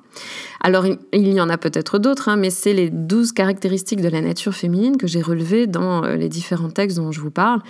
Alors, 0.61 0.85
il 0.85 1.33
y 1.33 1.41
en 1.41 1.49
a 1.49 1.57
peut-être 1.57 1.99
d'autres, 1.99 2.29
hein, 2.29 2.37
mais 2.37 2.49
c'est 2.49 2.73
les 2.73 2.89
douze 2.89 3.33
caractéristiques 3.33 4.01
de 4.01 4.07
la 4.07 4.21
nature 4.21 4.53
féminine 4.53 4.95
que 4.95 5.07
j'ai 5.07 5.21
relevées 5.21 5.67
dans 5.67 6.05
euh, 6.05 6.15
les 6.15 6.29
différents 6.29 6.69
textes 6.69 6.97
dont 6.97 7.11
je 7.11 7.19
vous 7.19 7.31
parle, 7.31 7.61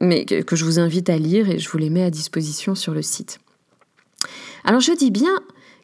mais 0.00 0.24
que, 0.24 0.56
je 0.56 0.64
vous 0.64 0.80
invite 0.80 1.10
à 1.10 1.18
lire 1.18 1.48
et 1.48 1.58
je 1.58 1.68
vous 1.68 1.78
les 1.78 1.90
mets 1.90 2.02
à 2.02 2.10
disposition 2.10 2.74
sur 2.74 2.92
le 2.92 3.02
site. 3.02 3.38
Alors, 4.64 4.80
je 4.80 4.92
dis 4.92 5.10
bien 5.12 5.34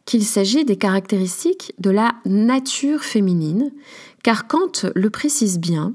qu'il 0.04 0.24
s'agit 0.24 0.64
des 0.64 0.76
caractéristiques 0.76 1.72
de 1.78 1.90
la 1.90 2.14
nature 2.24 3.02
féminine, 3.02 3.70
car 4.24 4.48
Kant 4.48 4.72
le 4.94 5.10
précise 5.10 5.60
bien, 5.60 5.94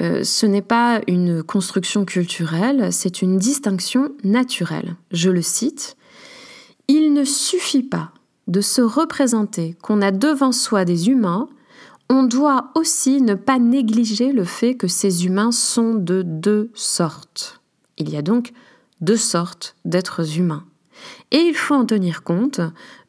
euh, 0.00 0.24
ce 0.24 0.46
n'est 0.46 0.62
pas 0.62 1.00
une 1.06 1.42
construction 1.42 2.04
culturelle, 2.04 2.92
c'est 2.92 3.22
une 3.22 3.38
distinction 3.38 4.12
naturelle. 4.24 4.96
Je 5.10 5.30
le 5.30 5.42
cite, 5.42 5.96
Il 6.88 7.12
ne 7.14 7.24
suffit 7.24 7.82
pas 7.82 8.12
de 8.46 8.60
se 8.60 8.82
représenter 8.82 9.76
qu'on 9.82 10.02
a 10.02 10.10
devant 10.10 10.52
soi 10.52 10.84
des 10.84 11.08
humains, 11.08 11.48
on 12.08 12.22
doit 12.22 12.70
aussi 12.74 13.20
ne 13.20 13.34
pas 13.34 13.58
négliger 13.58 14.32
le 14.32 14.44
fait 14.44 14.76
que 14.76 14.86
ces 14.86 15.26
humains 15.26 15.50
sont 15.50 15.94
de 15.94 16.22
deux 16.22 16.70
sortes. 16.74 17.60
Il 17.98 18.10
y 18.10 18.16
a 18.16 18.22
donc 18.22 18.52
deux 19.00 19.16
sortes 19.16 19.74
d'êtres 19.84 20.38
humains. 20.38 20.64
Et 21.30 21.38
il 21.38 21.54
faut 21.54 21.74
en 21.74 21.84
tenir 21.84 22.22
compte 22.22 22.60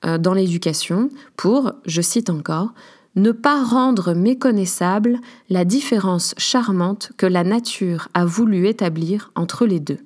euh, 0.06 0.18
dans 0.18 0.34
l'éducation 0.34 1.10
pour, 1.36 1.74
je 1.86 2.02
cite 2.02 2.30
encore, 2.30 2.74
ne 3.18 3.32
pas 3.32 3.64
rendre 3.64 4.14
méconnaissable 4.14 5.20
la 5.50 5.66
différence 5.66 6.34
charmante 6.38 7.12
que 7.18 7.26
la 7.26 7.44
nature 7.44 8.08
a 8.14 8.26
voulu 8.26 8.68
établir 8.68 9.32
entre 9.36 9.66
les 9.66 9.80
deux. 9.80 10.00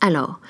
Alors, 0.00 0.40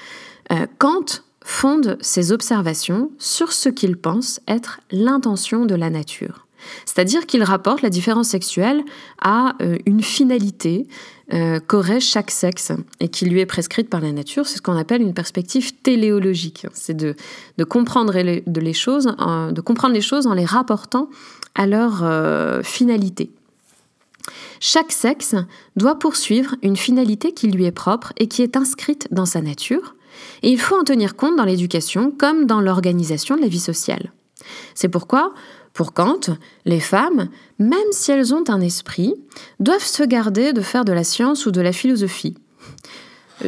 euh, 0.52 0.66
Kant 0.78 1.06
fonde 1.42 1.96
ses 2.00 2.32
observations 2.32 3.10
sur 3.18 3.52
ce 3.52 3.68
qu'il 3.68 3.96
pense 3.96 4.40
être 4.48 4.80
l'intention 4.90 5.64
de 5.64 5.74
la 5.74 5.88
nature. 5.88 6.47
C'est-à-dire 6.84 7.26
qu'il 7.26 7.42
rapporte 7.42 7.82
la 7.82 7.90
différence 7.90 8.28
sexuelle 8.28 8.82
à 9.20 9.54
euh, 9.62 9.76
une 9.86 10.02
finalité 10.02 10.86
euh, 11.32 11.60
qu'aurait 11.60 12.00
chaque 12.00 12.30
sexe 12.30 12.72
et 13.00 13.08
qui 13.08 13.26
lui 13.26 13.40
est 13.40 13.46
prescrite 13.46 13.88
par 13.90 14.00
la 14.00 14.12
nature. 14.12 14.46
C'est 14.46 14.56
ce 14.56 14.62
qu'on 14.62 14.76
appelle 14.76 15.02
une 15.02 15.14
perspective 15.14 15.74
téléologique. 15.82 16.66
C'est 16.72 16.96
de, 16.96 17.14
comprendre 17.68 18.18
les, 18.18 18.72
choses, 18.72 19.14
comprendre 19.64 19.94
les 19.94 20.00
choses 20.00 20.26
en 20.26 20.34
les 20.34 20.44
rapportant 20.44 21.08
à 21.54 21.66
leur 21.66 22.02
euh, 22.02 22.62
finalité. 22.62 23.30
Chaque 24.60 24.92
sexe 24.92 25.34
doit 25.76 25.98
poursuivre 25.98 26.54
une 26.62 26.76
finalité 26.76 27.32
qui 27.32 27.48
lui 27.48 27.64
est 27.64 27.72
propre 27.72 28.12
et 28.16 28.26
qui 28.26 28.42
est 28.42 28.56
inscrite 28.56 29.08
dans 29.10 29.26
sa 29.26 29.40
nature, 29.40 29.94
et 30.42 30.50
il 30.50 30.58
faut 30.58 30.76
en 30.76 30.84
tenir 30.84 31.16
compte 31.16 31.36
dans 31.36 31.44
l'éducation 31.44 32.10
comme 32.10 32.46
dans 32.46 32.60
l'organisation 32.60 33.36
de 33.36 33.42
la 33.42 33.48
vie 33.48 33.60
sociale. 33.60 34.12
C'est 34.74 34.88
pourquoi 34.88 35.34
pour 35.78 35.92
Kant, 35.92 36.18
les 36.64 36.80
femmes, 36.80 37.28
même 37.60 37.92
si 37.92 38.10
elles 38.10 38.34
ont 38.34 38.42
un 38.48 38.60
esprit, 38.60 39.14
doivent 39.60 39.80
se 39.80 40.02
garder 40.02 40.52
de 40.52 40.60
faire 40.60 40.84
de 40.84 40.92
la 40.92 41.04
science 41.04 41.46
ou 41.46 41.52
de 41.52 41.60
la 41.60 41.70
philosophie. 41.70 42.34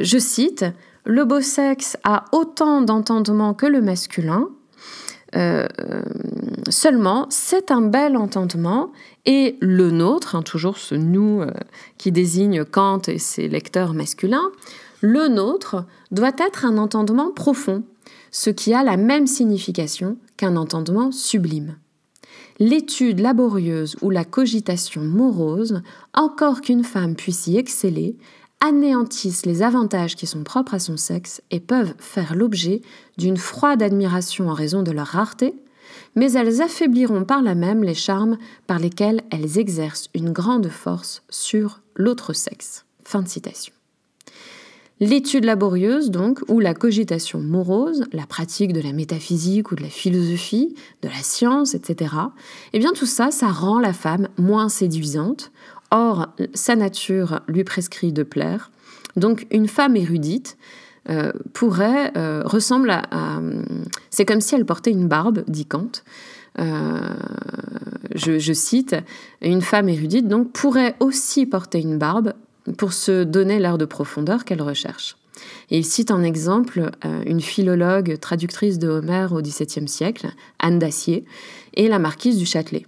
Je 0.01 0.17
cite, 0.17 0.65
Le 1.05 1.25
beau 1.25 1.41
sexe 1.41 1.97
a 2.05 2.27
autant 2.31 2.83
d'entendement 2.83 3.53
que 3.53 3.67
le 3.67 3.81
masculin, 3.81 4.49
euh, 5.35 5.67
seulement, 6.69 7.27
c'est 7.31 7.73
un 7.73 7.81
bel 7.81 8.17
entendement. 8.17 8.93
Et 9.27 9.57
le 9.61 9.91
nôtre, 9.91 10.37
hein, 10.37 10.43
toujours 10.43 10.79
ce 10.79 10.95
nous 10.95 11.41
euh, 11.41 11.51
qui 11.99 12.13
désigne 12.13 12.65
Kant 12.65 13.03
et 13.09 13.19
ses 13.19 13.49
lecteurs 13.49 13.93
masculins, 13.93 14.53
le 15.01 15.27
nôtre 15.27 15.85
doit 16.13 16.37
être 16.39 16.65
un 16.65 16.79
entendement 16.79 17.33
profond, 17.33 17.83
ce 18.31 18.51
qui 18.51 18.73
a 18.73 18.85
la 18.85 18.97
même 18.97 19.27
signification 19.27 20.17
qu'un 20.37 20.55
entendement 20.55 21.11
sublime 21.11 21.75
l'étude 22.61 23.21
laborieuse 23.21 23.97
ou 24.03 24.11
la 24.11 24.25
cogitation 24.25 25.01
morose, 25.01 25.83
encore 26.15 26.61
qu'une 26.61 26.85
femme 26.85 27.17
puisse 27.17 27.47
y 27.47 27.57
exceller, 27.57 28.17
anéantissent 28.61 29.47
les 29.47 29.63
avantages 29.63 30.15
qui 30.15 30.27
sont 30.27 30.45
propres 30.45 30.75
à 30.75 30.79
son 30.79 30.99
sexe 30.99 31.41
et 31.51 31.61
peuvent 31.61 31.95
faire 31.99 32.37
l'objet 32.37 32.83
d'une 33.17 33.39
froide 33.39 33.83
admiration 33.83 34.51
en 34.51 34.55
raison 34.55 34.83
de 34.83 34.93
leur 34.93 35.07
rareté, 35.07 35.55
mais 36.15 36.33
elles 36.33 36.61
affaibliront 36.61 37.25
par 37.25 37.41
là 37.43 37.55
même 37.55 37.83
les 37.83 37.95
charmes 37.95 38.37
par 38.67 38.79
lesquels 38.79 39.23
elles 39.31 39.59
exercent 39.59 40.11
une 40.15 40.31
grande 40.31 40.69
force 40.69 41.23
sur 41.31 41.81
l'autre 41.97 42.35
sexe. 42.35 42.85
Fin 43.03 43.23
de 43.23 43.29
citation. 43.29 43.73
L'étude 45.01 45.47
laborieuse, 45.47 46.11
donc, 46.11 46.41
ou 46.49 46.61
la 46.61 46.75
cogitation 46.75 47.41
morose, 47.41 48.05
la 48.13 48.27
pratique 48.27 48.75
de 48.75 48.83
la 48.83 48.93
métaphysique 48.93 49.73
ou 49.73 49.75
de 49.75 49.83
la 49.83 49.89
philosophie, 49.89 50.75
de 51.01 51.09
la 51.09 51.23
science, 51.23 51.75
etc., 51.75 52.15
eh 52.75 52.79
bien 52.79 52.93
tout 52.93 53.07
ça, 53.07 53.31
ça 53.31 53.49
rend 53.49 53.79
la 53.79 53.95
femme 53.95 54.29
moins 54.37 54.69
séduisante. 54.69 55.53
Or, 55.91 56.29
sa 56.53 56.77
nature 56.77 57.41
lui 57.49 57.65
prescrit 57.65 58.13
de 58.13 58.23
plaire. 58.23 58.71
Donc, 59.17 59.47
une 59.51 59.69
femme 59.69 59.97
érudite 59.97 60.59
euh, 61.09 61.33
pourrait, 61.55 62.13
euh, 62.19 62.43
ressemble 62.45 62.91
à, 62.91 63.41
C'est 64.11 64.27
comme 64.27 64.43
si 64.43 64.55
elle 64.55 64.67
portait 64.67 64.91
une 64.91 65.09
barbe, 65.09 65.45
dit 65.49 65.65
Kant. 65.65 65.91
Euh, 66.59 67.01
je, 68.15 68.39
je, 68.39 68.53
cite, 68.53 68.97
une 69.41 69.63
femme 69.63 69.89
érudite 69.89 70.29
donc 70.29 70.53
pourrait 70.53 70.97
aussi 71.01 71.47
porter 71.47 71.81
une 71.81 71.97
barbe 71.97 72.35
pour 72.77 72.93
se 72.93 73.25
donner 73.25 73.59
l'air 73.59 73.79
de 73.79 73.85
profondeur 73.85 74.45
qu'elle 74.45 74.63
recherche. 74.63 75.17
Il 75.71 75.85
cite 75.85 76.11
en 76.11 76.23
exemple 76.23 76.91
euh, 77.05 77.23
une 77.27 77.41
philologue 77.41 78.19
traductrice 78.21 78.79
de 78.79 78.89
Homère 78.89 79.33
au 79.33 79.41
XVIIe 79.41 79.89
siècle, 79.89 80.29
Anne 80.59 80.79
Dacier, 80.79 81.25
et 81.75 81.89
la 81.89 81.99
marquise 81.99 82.37
du 82.37 82.47
Châtelet. 82.47 82.87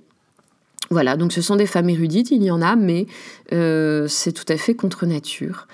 Voilà, 0.91 1.17
donc 1.17 1.33
ce 1.33 1.41
sont 1.41 1.57
des 1.57 1.67
femmes 1.67 1.88
érudites, 1.88 2.31
il 2.31 2.43
y 2.43 2.50
en 2.50 2.61
a, 2.61 2.76
mais 2.76 3.07
euh, 3.52 4.07
c'est 4.09 4.33
tout 4.33 4.45
à 4.49 4.57
fait 4.57 4.75
contre 4.75 5.07
nature. 5.07 5.67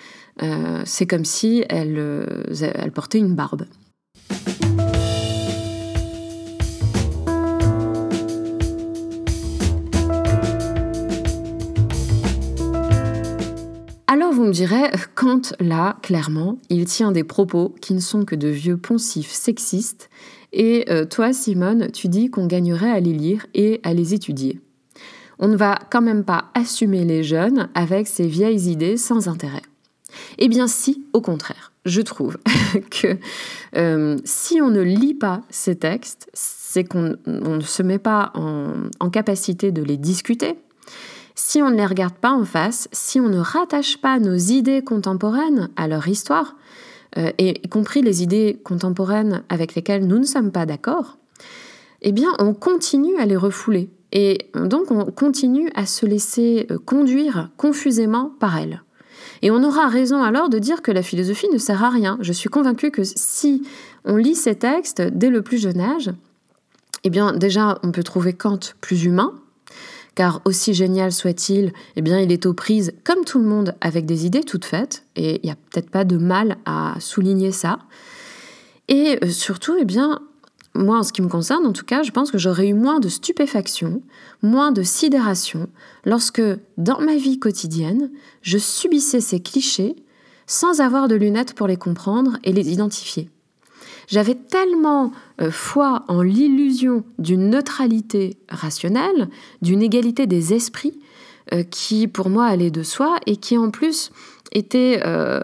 Euh, 0.43 0.83
c'est 0.85 1.07
comme 1.07 1.25
si 1.25 1.65
elles 1.69 2.93
portaient 2.95 3.19
une 3.19 3.35
barbe. 3.35 3.65
Me 14.49 14.53
direz, 14.53 14.91
Kant, 15.15 15.43
là, 15.61 15.97
clairement, 16.03 16.59
il 16.71 16.85
tient 16.87 17.13
des 17.13 17.25
propos 17.25 17.75
qui 17.81 17.95
ne 17.95 18.01
sont 18.01 18.25
que 18.25 18.35
de 18.35 18.49
vieux 18.49 18.77
poncifs 18.77 19.31
sexistes, 19.31 20.11
et 20.53 20.87
euh, 20.91 21.05
toi, 21.05 21.33
Simone, 21.33 21.91
tu 21.93 22.09
dis 22.09 22.31
qu'on 22.31 22.47
gagnerait 22.47 22.91
à 22.91 23.01
les 23.01 23.13
lire 23.13 23.47
et 23.55 23.81
à 23.85 23.93
les 23.93 24.15
étudier. 24.15 24.61
On 25.39 25.49
ne 25.49 25.57
va 25.57 25.79
quand 25.91 26.01
même 26.01 26.25
pas 26.25 26.47
assumer 26.55 27.05
les 27.05 27.23
jeunes 27.23 27.69
avec 27.75 28.09
ces 28.09 28.27
vieilles 28.27 28.71
idées 28.71 28.97
sans 28.97 29.29
intérêt. 29.29 29.63
Eh 30.39 30.49
bien 30.49 30.67
si, 30.67 31.05
au 31.13 31.21
contraire, 31.21 31.73
je 31.85 32.01
trouve 32.01 32.39
que 32.91 33.19
euh, 33.77 34.17
si 34.25 34.61
on 34.61 34.71
ne 34.71 34.81
lit 34.81 35.15
pas 35.15 35.43
ces 35.51 35.77
textes, 35.77 36.29
c'est 36.33 36.85
qu'on 36.85 37.17
ne 37.27 37.61
se 37.61 37.83
met 37.83 37.99
pas 37.99 38.33
en 38.35 39.11
capacité 39.11 39.71
de 39.71 39.83
les 39.83 39.99
discuter, 39.99 40.59
si 41.39 41.63
on 41.63 41.71
ne 41.71 41.77
les 41.77 41.87
regarde 41.87 42.15
pas 42.15 42.33
en 42.33 42.45
face, 42.45 42.89
si 42.91 43.21
on 43.21 43.29
ne 43.29 43.39
rattache 43.39 43.99
pas 43.99 44.19
nos 44.19 44.35
idées 44.35 44.83
contemporaines 44.83 45.71
à 45.77 45.87
leur 45.87 46.09
histoire, 46.09 46.57
euh, 47.17 47.31
et 47.39 47.65
y 47.65 47.69
compris 47.69 48.03
les 48.03 48.25
idées 48.25 48.61
contemporaines 48.65 49.45
avec 49.49 49.77
lesquelles 49.77 50.05
nous 50.05 50.19
ne 50.19 50.25
sommes 50.25 50.51
pas 50.51 50.67
d'accord, 50.67 51.17
eh 52.03 52.11
bien 52.11 52.31
on 52.41 52.55
continue 52.55 53.17
à 53.19 53.25
les 53.25 53.37
refouler. 53.37 53.89
Et 54.11 54.51
donc 54.55 54.91
on 54.91 55.05
continue 55.05 55.71
à 55.77 55.87
se 55.87 56.07
laisser 56.07 56.67
euh, 56.73 56.79
conduire 56.79 57.51
confusément 57.57 58.33
par 58.41 58.59
elle. 58.59 58.83
Et 59.41 59.53
on 59.53 59.63
aura 59.63 59.87
raison 59.87 60.21
alors 60.25 60.49
de 60.49 60.59
dire 60.59 60.83
que 60.83 60.91
la 60.91 61.05
philosophie 61.05 61.49
ne 61.53 61.59
sert 61.59 61.85
à 61.85 61.91
rien. 61.91 62.19
Je 62.21 62.33
suis 62.33 62.49
convaincue 62.49 62.91
que 62.91 63.05
si 63.05 63.63
on 64.05 64.17
lit 64.17 64.35
ces 64.35 64.57
textes 64.57 65.03
dès 65.03 65.31
le 65.31 65.43
plus 65.43 65.59
jeune 65.59 65.81
âge, 65.81 66.11
eh 67.05 67.11
bien 67.11 67.33
déjà 67.33 67.79
on 67.85 67.93
peut 67.93 68.03
trouver 68.03 68.33
Kant 68.33 68.59
plus 68.81 69.05
humain, 69.05 69.35
car 70.19 70.43
aussi 70.45 70.75
génial 70.75 71.13
soit-il, 71.13 71.73
eh 71.95 72.03
bien 72.03 72.19
il 72.19 72.33
est 72.33 72.45
aux 72.45 72.53
prises 72.53 72.93
comme 73.05 73.25
tout 73.25 73.39
le 73.39 73.45
monde 73.45 73.77
avec 73.81 74.05
des 74.05 74.27
idées 74.27 74.43
toutes 74.43 74.65
faites, 74.65 75.05
et 75.15 75.37
il 75.37 75.47
n'y 75.47 75.53
a 75.53 75.55
peut-être 75.55 75.91
pas 75.91 76.03
de 76.03 76.17
mal 76.17 76.57
à 76.65 76.97
souligner 76.99 77.53
ça. 77.53 77.79
Et 78.89 79.21
euh, 79.23 79.29
surtout, 79.29 79.77
eh 79.79 79.85
bien, 79.85 80.21
moi, 80.75 80.99
en 80.99 81.03
ce 81.05 81.13
qui 81.13 81.23
me 81.23 81.29
concerne, 81.29 81.65
en 81.67 81.73
tout 81.73 81.85
cas, 81.85 82.03
je 82.03 82.11
pense 82.11 82.33
que 82.33 82.39
j'aurais 82.39 82.67
eu 82.67 82.75
moins 82.75 82.99
de 82.99 83.09
stupéfaction, 83.09 84.03
moins 84.43 84.73
de 84.73 84.83
sidération, 84.83 85.69
lorsque, 86.05 86.43
dans 86.79 87.01
ma 87.01 87.15
vie 87.15 87.39
quotidienne, 87.39 88.11
je 88.43 88.59
subissais 88.59 89.21
ces 89.21 89.39
clichés 89.39 89.95
sans 90.49 90.81
avoir 90.81 91.07
de 91.07 91.15
lunettes 91.15 91.55
pour 91.55 91.69
les 91.69 91.77
comprendre 91.77 92.39
et 92.43 92.53
les 92.53 92.73
identifier. 92.73 93.31
J'avais 94.09 94.35
tellement 94.35 95.13
euh, 95.41 95.51
foi 95.51 96.05
en 96.09 96.23
l'illusion 96.23 97.05
d'une 97.19 97.51
neutralité 97.51 98.39
rationnelle, 98.49 99.29
d'une 99.63 99.83
égalité 99.83 100.27
des 100.27 100.55
esprits, 100.55 100.99
euh, 101.53 101.63
qui 101.63 102.09
pour 102.09 102.31
moi 102.31 102.47
allait 102.47 102.71
de 102.71 102.83
soi 102.83 103.17
et 103.27 103.37
qui 103.37 103.59
en 103.59 103.71
plus 103.71 104.11
était 104.53 105.03
euh, 105.05 105.41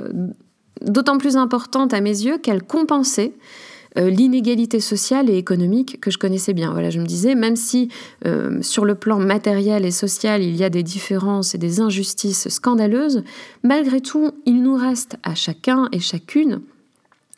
d'autant 0.81 1.19
plus 1.19 1.37
importante 1.37 1.93
à 1.93 2.01
mes 2.01 2.25
yeux 2.25 2.39
qu'elle 2.39 2.63
compensait 2.63 3.35
l'inégalité 3.97 4.81
sociale 4.81 5.31
et 5.31 5.37
économique 5.37 6.01
que 6.01 6.11
je 6.11 6.19
connaissais 6.19 6.53
bien. 6.53 6.73
Voilà, 6.73 6.91
je 6.91 6.99
me 6.99 7.07
disais, 7.07 7.37
même 7.37 7.55
si 7.55 7.91
sur 8.61 8.85
le 8.85 8.97
plan 8.97 9.21
matériel 9.21 9.85
et 9.85 9.93
social, 9.93 10.43
il 10.43 10.57
y 10.57 10.65
a 10.65 10.69
des 10.69 10.83
différences 10.83 11.55
et 11.55 11.59
des 11.59 11.81
injustices 11.81 12.49
scandaleuses, 12.49 13.23
malgré 13.63 14.01
tout, 14.01 14.33
il 14.47 14.65
nous 14.65 14.75
reste 14.75 15.17
à 15.23 15.37
chacun 15.37 15.89
et 15.93 16.01
chacune 16.01 16.61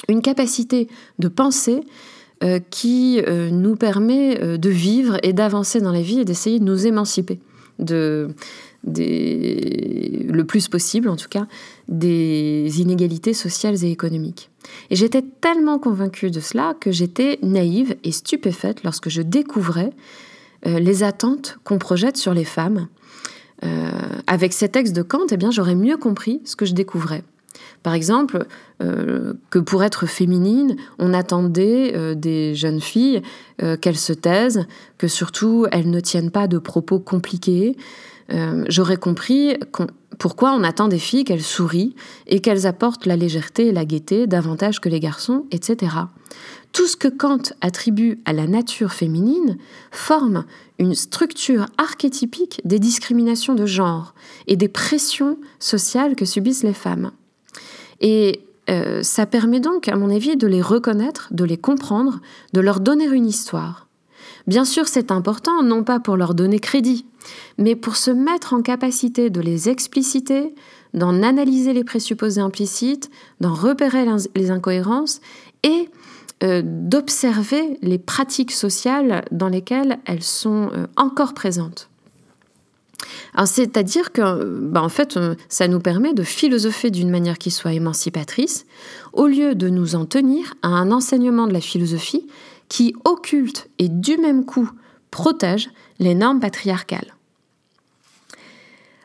une 0.08 0.22
capacité 0.22 0.88
de 1.18 1.28
penser 1.28 1.80
euh, 2.44 2.60
qui 2.70 3.20
nous 3.50 3.76
permet 3.76 4.58
de 4.58 4.70
vivre 4.70 5.18
et 5.22 5.32
d'avancer 5.32 5.80
dans 5.80 5.92
la 5.92 6.02
vie 6.02 6.20
et 6.20 6.24
d'essayer 6.24 6.58
de 6.58 6.64
nous 6.64 6.86
émanciper 6.86 7.40
de, 7.78 8.28
le 8.84 10.42
plus 10.42 10.68
possible 10.68 11.08
en 11.08 11.16
tout 11.16 11.28
cas, 11.28 11.46
des 11.88 12.80
inégalités 12.80 13.34
sociales 13.34 13.84
et 13.84 13.90
économiques. 13.90 14.50
Et 14.90 14.96
j'étais 14.96 15.22
tellement 15.22 15.78
convaincue 15.78 16.30
de 16.30 16.40
cela 16.40 16.74
que 16.80 16.90
j'étais 16.90 17.38
naïve 17.42 17.96
et 18.04 18.12
stupéfaite 18.12 18.82
lorsque 18.82 19.08
je 19.08 19.22
découvrais 19.22 19.90
euh, 20.66 20.78
les 20.78 21.02
attentes 21.02 21.58
qu'on 21.64 21.78
projette 21.78 22.16
sur 22.16 22.34
les 22.34 22.44
femmes. 22.44 22.88
Euh, 23.64 23.90
avec 24.26 24.52
ces 24.52 24.68
textes 24.68 24.94
de 24.94 25.02
Kant, 25.02 25.26
eh 25.30 25.36
bien, 25.36 25.50
j'aurais 25.50 25.74
mieux 25.74 25.96
compris 25.96 26.42
ce 26.44 26.56
que 26.56 26.66
je 26.66 26.74
découvrais. 26.74 27.22
Par 27.86 27.94
exemple, 27.94 28.46
euh, 28.82 29.34
que 29.50 29.60
pour 29.60 29.84
être 29.84 30.06
féminine, 30.06 30.74
on 30.98 31.14
attendait 31.14 32.16
des 32.16 32.56
jeunes 32.56 32.80
filles 32.80 33.22
qu'elles 33.80 33.96
se 33.96 34.12
taisent, 34.12 34.66
que 34.98 35.06
surtout 35.06 35.66
elles 35.70 35.88
ne 35.88 36.00
tiennent 36.00 36.32
pas 36.32 36.48
de 36.48 36.58
propos 36.58 36.98
compliqués, 36.98 37.76
euh, 38.32 38.64
j'aurais 38.68 38.96
compris 38.96 39.56
pourquoi 40.18 40.52
on 40.52 40.64
attend 40.64 40.88
des 40.88 40.98
filles 40.98 41.24
qu'elles 41.24 41.42
sourient 41.42 41.94
et 42.26 42.40
qu'elles 42.40 42.66
apportent 42.66 43.06
la 43.06 43.16
légèreté 43.16 43.68
et 43.68 43.72
la 43.72 43.84
gaieté 43.84 44.26
davantage 44.26 44.80
que 44.80 44.88
les 44.88 45.00
garçons, 45.00 45.46
etc. 45.50 45.94
Tout 46.72 46.86
ce 46.86 46.96
que 46.96 47.08
Kant 47.08 47.42
attribue 47.60 48.20
à 48.24 48.32
la 48.32 48.46
nature 48.46 48.92
féminine 48.92 49.56
forme 49.90 50.44
une 50.78 50.94
structure 50.94 51.66
archétypique 51.78 52.60
des 52.64 52.78
discriminations 52.78 53.54
de 53.54 53.66
genre 53.66 54.14
et 54.46 54.56
des 54.56 54.68
pressions 54.68 55.38
sociales 55.58 56.16
que 56.16 56.24
subissent 56.24 56.64
les 56.64 56.74
femmes. 56.74 57.12
Et 58.00 58.40
euh, 58.68 59.02
ça 59.02 59.26
permet 59.26 59.60
donc, 59.60 59.88
à 59.88 59.96
mon 59.96 60.10
avis, 60.10 60.36
de 60.36 60.46
les 60.46 60.62
reconnaître, 60.62 61.28
de 61.30 61.44
les 61.44 61.56
comprendre, 61.56 62.20
de 62.52 62.60
leur 62.60 62.80
donner 62.80 63.06
une 63.06 63.26
histoire. 63.26 63.86
Bien 64.46 64.64
sûr, 64.64 64.86
c'est 64.86 65.10
important, 65.10 65.62
non 65.62 65.82
pas 65.82 65.98
pour 66.00 66.16
leur 66.16 66.34
donner 66.34 66.58
crédit, 66.58 67.06
mais 67.58 67.74
pour 67.74 67.96
se 67.96 68.10
mettre 68.10 68.54
en 68.54 68.62
capacité 68.62 69.30
de 69.30 69.40
les 69.40 69.68
expliciter, 69.68 70.54
d'en 70.94 71.22
analyser 71.22 71.72
les 71.72 71.84
présupposés 71.84 72.40
implicites, 72.40 73.10
d'en 73.40 73.54
repérer 73.54 74.06
les 74.34 74.50
incohérences 74.50 75.20
et 75.62 75.88
euh, 76.42 76.62
d'observer 76.64 77.78
les 77.82 77.98
pratiques 77.98 78.52
sociales 78.52 79.24
dans 79.32 79.48
lesquelles 79.48 79.98
elles 80.04 80.22
sont 80.22 80.70
euh, 80.72 80.86
encore 80.96 81.34
présentes. 81.34 81.88
C'est-à-dire 83.44 84.12
que, 84.12 84.44
bah, 84.44 84.82
en 84.82 84.88
fait, 84.88 85.16
euh, 85.16 85.34
ça 85.50 85.68
nous 85.68 85.80
permet 85.80 86.14
de 86.14 86.22
philosopher 86.22 86.90
d'une 86.90 87.10
manière 87.10 87.36
qui 87.36 87.50
soit 87.50 87.74
émancipatrice, 87.74 88.64
au 89.12 89.26
lieu 89.26 89.54
de 89.54 89.68
nous 89.68 89.94
en 89.94 90.06
tenir 90.06 90.54
à 90.62 90.68
un 90.68 90.90
enseignement 90.90 91.46
de 91.46 91.52
la 91.52 91.60
philosophie 91.60 92.26
qui 92.68 92.94
occulte 93.04 93.68
et 93.78 93.88
du 93.88 94.16
même 94.16 94.46
coup 94.46 94.70
protège 95.10 95.68
les 95.98 96.14
normes 96.14 96.40
patriarcales. 96.40 97.14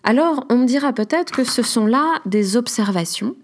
Alors, 0.04 0.46
on 0.50 0.60
me 0.60 0.66
dira 0.66 0.94
peut-être 0.94 1.32
que 1.32 1.44
ce 1.44 1.62
sont 1.62 1.86
là 1.86 2.22
des 2.26 2.56
observations, 2.56 3.36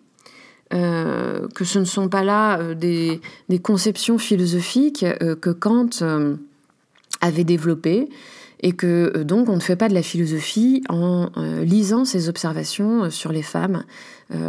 euh, 0.74 1.48
que 1.50 1.66
ce 1.66 1.80
ne 1.80 1.86
sont 1.86 2.08
pas 2.08 2.24
là 2.24 2.60
euh, 2.60 2.74
des, 2.74 3.22
conceptions 3.62 4.18
philosophiques 4.18 5.06
que 5.42 5.50
Kant 5.52 5.90
avait 7.22 7.44
développées, 7.44 8.10
et 8.62 8.74
que 8.74 9.24
donc 9.24 9.50
on 9.50 9.56
ne 9.56 9.62
fait 9.62 9.76
pas 9.76 9.88
de 9.88 9.94
la 9.94 10.02
philosophie 10.02 10.84
en 10.90 11.30
lisant 11.62 12.06
ces 12.06 12.30
observations 12.30 13.10
sur 13.12 13.32
les 13.32 13.44
femmes 13.44 13.84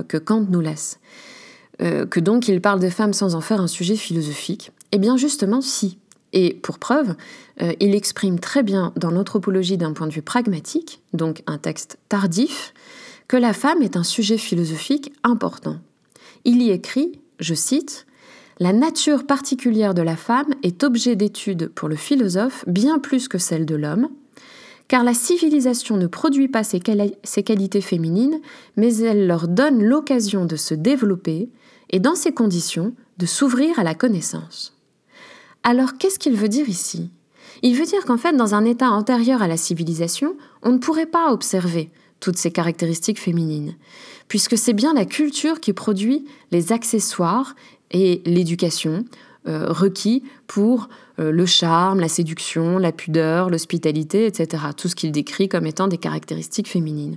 que 0.08 0.16
Kant 0.16 0.46
nous 0.48 0.60
laisse. 0.60 0.98
que 1.78 2.20
donc 2.20 2.48
il 2.48 2.60
parle 2.60 2.80
des 2.80 2.90
femmes 2.90 3.12
sans 3.12 3.34
en 3.34 3.40
faire 3.40 3.60
un 3.60 3.66
sujet 3.66 3.96
philosophique. 3.96 4.72
Eh 4.92 4.98
bien 4.98 5.16
justement, 5.16 5.60
si. 5.60 5.98
Et 6.32 6.54
pour 6.54 6.78
preuve, 6.78 7.14
euh, 7.62 7.72
il 7.80 7.94
exprime 7.94 8.38
très 8.38 8.62
bien 8.62 8.92
dans 8.96 9.10
l'anthropologie 9.10 9.78
d'un 9.78 9.92
point 9.92 10.06
de 10.06 10.12
vue 10.12 10.22
pragmatique, 10.22 11.00
donc 11.12 11.42
un 11.46 11.58
texte 11.58 11.98
tardif, 12.08 12.74
que 13.28 13.36
la 13.36 13.52
femme 13.52 13.82
est 13.82 13.96
un 13.96 14.02
sujet 14.02 14.38
philosophique 14.38 15.12
important. 15.22 15.78
Il 16.44 16.62
y 16.62 16.70
écrit, 16.70 17.18
je 17.40 17.54
cite, 17.54 18.06
La 18.60 18.72
nature 18.72 19.24
particulière 19.24 19.94
de 19.94 20.02
la 20.02 20.16
femme 20.16 20.52
est 20.64 20.82
objet 20.82 21.14
d'étude 21.14 21.68
pour 21.68 21.88
le 21.88 21.94
philosophe 21.94 22.64
bien 22.66 22.98
plus 22.98 23.28
que 23.28 23.38
celle 23.38 23.66
de 23.66 23.76
l'homme, 23.76 24.08
car 24.88 25.04
la 25.04 25.14
civilisation 25.14 25.96
ne 25.96 26.08
produit 26.08 26.48
pas 26.48 26.64
ses, 26.64 26.80
qualités 26.80 27.80
féminines, 27.80 28.40
mais 28.76 28.96
elle 28.96 29.28
leur 29.28 29.46
donne 29.46 29.84
l'occasion 29.84 30.44
de 30.44 30.56
se 30.56 30.74
développer 30.74 31.50
et 31.90 32.00
dans 32.00 32.16
ces 32.16 32.32
conditions 32.32 32.94
de 33.18 33.26
s'ouvrir 33.26 33.78
à 33.78 33.84
la 33.84 33.94
connaissance. 33.94 34.76
Alors 35.62 35.96
qu'est-ce 35.96 36.18
qu'il 36.18 36.34
veut 36.34 36.48
dire 36.48 36.68
ici? 36.68 37.10
Il 37.62 37.76
veut 37.76 37.86
dire 37.86 38.04
qu'en 38.04 38.18
fait, 38.18 38.32
dans 38.32 38.54
un 38.54 38.64
état 38.64 38.90
antérieur 38.90 39.40
à 39.40 39.48
la 39.48 39.56
civilisation, 39.56 40.36
on 40.62 40.72
ne 40.72 40.78
pourrait 40.78 41.06
pas 41.06 41.32
observer 41.32 41.90
toutes 42.20 42.36
ces 42.36 42.50
caractéristiques 42.50 43.20
féminines, 43.20 43.76
puisque 44.26 44.58
c'est 44.58 44.72
bien 44.72 44.94
la 44.94 45.04
culture 45.04 45.60
qui 45.60 45.72
produit 45.72 46.24
les 46.50 46.72
accessoires 46.72 47.54
et 47.90 48.22
l'éducation 48.24 49.04
euh, 49.48 49.72
requis 49.72 50.22
pour 50.46 50.90
euh, 51.18 51.30
le 51.30 51.46
charme, 51.46 52.00
la 52.00 52.08
séduction, 52.08 52.76
la 52.76 52.92
pudeur, 52.92 53.48
l'hospitalité, 53.48 54.26
etc. 54.26 54.64
Tout 54.76 54.88
ce 54.88 54.94
qu'il 54.94 55.10
décrit 55.10 55.48
comme 55.48 55.64
étant 55.64 55.88
des 55.88 55.96
caractéristiques 55.96 56.68
féminines. 56.68 57.16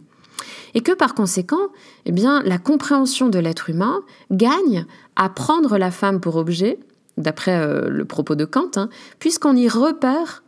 Et 0.73 0.81
que 0.81 0.93
par 0.93 1.13
conséquent, 1.13 1.67
eh 2.05 2.11
la 2.11 2.57
compréhension 2.57 3.27
de 3.27 3.37
l'être 3.37 3.69
humain 3.69 4.01
gagne 4.31 4.85
à 5.17 5.27
prendre 5.27 5.77
la 5.77 5.91
femme 5.91 6.21
pour 6.21 6.37
objet 6.37 6.79
d'après 7.17 7.57
euh, 7.57 7.89
le 7.89 8.05
propos 8.05 8.35
de 8.35 8.45
Kant, 8.45 8.71
hein, 8.77 8.87
puisqu'on 9.19 9.55
y 9.55 9.67
repère 9.67 10.43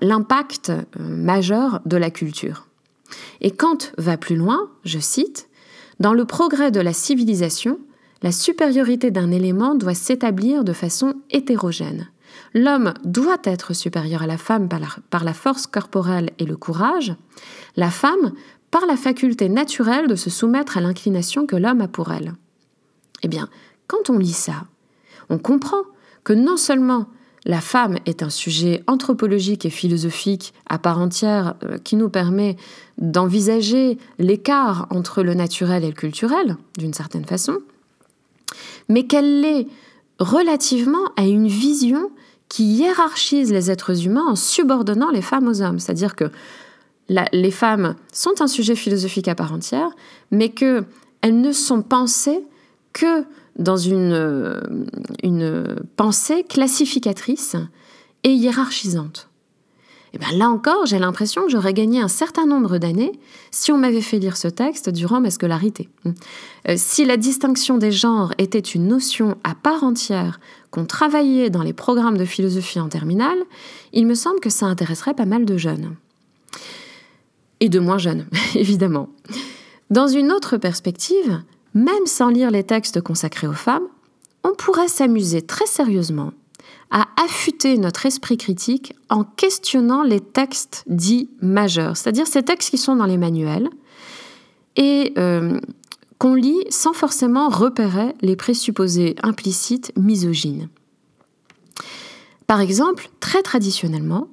l'impact 0.00 0.72
majeur 0.98 1.82
de 1.84 1.98
la 1.98 2.10
culture. 2.10 2.66
Et 3.42 3.50
Kant 3.50 3.76
va 3.98 4.16
plus 4.16 4.34
loin, 4.34 4.70
je 4.86 4.98
cite, 4.98 5.50
Dans 6.00 6.14
le 6.14 6.24
progrès 6.24 6.70
de 6.70 6.80
la 6.80 6.94
civilisation, 6.94 7.78
la 8.26 8.32
supériorité 8.32 9.12
d'un 9.12 9.30
élément 9.30 9.76
doit 9.76 9.94
s'établir 9.94 10.64
de 10.64 10.72
façon 10.72 11.14
hétérogène. 11.30 12.08
L'homme 12.54 12.92
doit 13.04 13.38
être 13.44 13.72
supérieur 13.72 14.22
à 14.22 14.26
la 14.26 14.36
femme 14.36 14.68
par 14.68 15.22
la, 15.22 15.32
force 15.32 15.68
corporelle 15.68 16.30
et 16.40 16.44
le 16.44 16.56
courage, 16.56 17.14
la 17.76 17.88
femme 17.88 18.32
par 18.72 18.84
la 18.86 18.96
faculté 18.96 19.48
naturelle 19.48 20.08
de 20.08 20.16
se 20.16 20.28
soumettre 20.28 20.76
à 20.76 20.80
l'inclination 20.80 21.46
que 21.46 21.54
l'homme 21.54 21.80
a 21.82 21.86
pour 21.86 22.12
elle. 22.12 22.34
Eh 23.22 23.28
bien, 23.28 23.48
quand 23.86 24.10
on 24.10 24.18
lit 24.18 24.32
ça, 24.32 24.64
on 25.30 25.38
comprend 25.38 25.84
que 26.24 26.32
non 26.32 26.56
seulement 26.56 27.06
la 27.44 27.60
femme 27.60 27.96
est 28.06 28.24
un 28.24 28.30
sujet 28.30 28.82
anthropologique 28.88 29.64
et 29.66 29.70
philosophique 29.70 30.52
à 30.68 30.80
part 30.80 30.98
entière 30.98 31.54
euh, 31.62 31.78
qui 31.78 31.94
nous 31.94 32.08
permet 32.08 32.56
d'envisager 32.98 33.98
l'écart 34.18 34.88
entre 34.90 35.22
le 35.22 35.34
naturel 35.34 35.84
et 35.84 35.90
le 35.90 35.92
culturel, 35.92 36.56
d'une 36.76 36.92
certaine 36.92 37.24
façon, 37.24 37.60
mais 38.88 39.06
qu'elle 39.06 39.40
l'est 39.40 39.66
relativement 40.18 41.04
à 41.16 41.26
une 41.26 41.48
vision 41.48 42.10
qui 42.48 42.64
hiérarchise 42.64 43.52
les 43.52 43.70
êtres 43.70 44.06
humains 44.06 44.24
en 44.26 44.36
subordonnant 44.36 45.10
les 45.10 45.22
femmes 45.22 45.48
aux 45.48 45.62
hommes. 45.62 45.78
C'est-à-dire 45.78 46.14
que 46.14 46.30
les 47.08 47.50
femmes 47.50 47.94
sont 48.12 48.40
un 48.40 48.46
sujet 48.46 48.74
philosophique 48.74 49.28
à 49.28 49.34
part 49.34 49.52
entière, 49.52 49.90
mais 50.30 50.50
qu'elles 50.50 50.84
ne 51.24 51.52
sont 51.52 51.82
pensées 51.82 52.44
que 52.92 53.24
dans 53.58 53.76
une, 53.76 54.12
euh, 54.12 54.60
une 55.22 55.76
pensée 55.96 56.44
classificatrice 56.44 57.56
et 58.24 58.32
hiérarchisante. 58.32 59.28
Et 60.16 60.18
bien 60.18 60.32
là 60.32 60.48
encore, 60.48 60.86
j'ai 60.86 60.98
l'impression 60.98 61.42
que 61.42 61.50
j'aurais 61.50 61.74
gagné 61.74 62.00
un 62.00 62.08
certain 62.08 62.46
nombre 62.46 62.78
d'années 62.78 63.12
si 63.50 63.70
on 63.70 63.76
m'avait 63.76 64.00
fait 64.00 64.18
lire 64.18 64.38
ce 64.38 64.48
texte 64.48 64.88
durant 64.88 65.20
ma 65.20 65.28
scolarité. 65.28 65.90
Euh, 66.06 66.74
si 66.78 67.04
la 67.04 67.18
distinction 67.18 67.76
des 67.76 67.92
genres 67.92 68.32
était 68.38 68.58
une 68.58 68.88
notion 68.88 69.36
à 69.44 69.54
part 69.54 69.84
entière 69.84 70.40
qu'on 70.70 70.86
travaillait 70.86 71.50
dans 71.50 71.62
les 71.62 71.74
programmes 71.74 72.16
de 72.16 72.24
philosophie 72.24 72.80
en 72.80 72.88
terminale, 72.88 73.36
il 73.92 74.06
me 74.06 74.14
semble 74.14 74.40
que 74.40 74.48
ça 74.48 74.64
intéresserait 74.64 75.12
pas 75.12 75.26
mal 75.26 75.44
de 75.44 75.58
jeunes. 75.58 75.96
Et 77.60 77.68
de 77.68 77.78
moins 77.78 77.98
jeunes, 77.98 78.26
évidemment. 78.54 79.10
Dans 79.90 80.08
une 80.08 80.32
autre 80.32 80.56
perspective, 80.56 81.42
même 81.74 82.06
sans 82.06 82.30
lire 82.30 82.50
les 82.50 82.64
textes 82.64 83.02
consacrés 83.02 83.48
aux 83.48 83.52
femmes, 83.52 83.86
on 84.44 84.54
pourrait 84.54 84.88
s'amuser 84.88 85.42
très 85.42 85.66
sérieusement 85.66 86.32
à 86.90 87.06
affûter 87.22 87.78
notre 87.78 88.06
esprit 88.06 88.36
critique 88.36 88.94
en 89.08 89.24
questionnant 89.24 90.02
les 90.02 90.20
textes 90.20 90.84
dits 90.86 91.28
majeurs, 91.40 91.96
c'est-à-dire 91.96 92.26
ces 92.26 92.42
textes 92.42 92.70
qui 92.70 92.78
sont 92.78 92.96
dans 92.96 93.06
les 93.06 93.18
manuels 93.18 93.68
et 94.76 95.12
euh, 95.18 95.58
qu'on 96.18 96.34
lit 96.34 96.64
sans 96.70 96.92
forcément 96.92 97.48
repérer 97.48 98.14
les 98.20 98.36
présupposés 98.36 99.16
implicites 99.22 99.92
misogynes. 99.96 100.68
Par 102.46 102.60
exemple, 102.60 103.10
très 103.20 103.42
traditionnellement, 103.42 104.28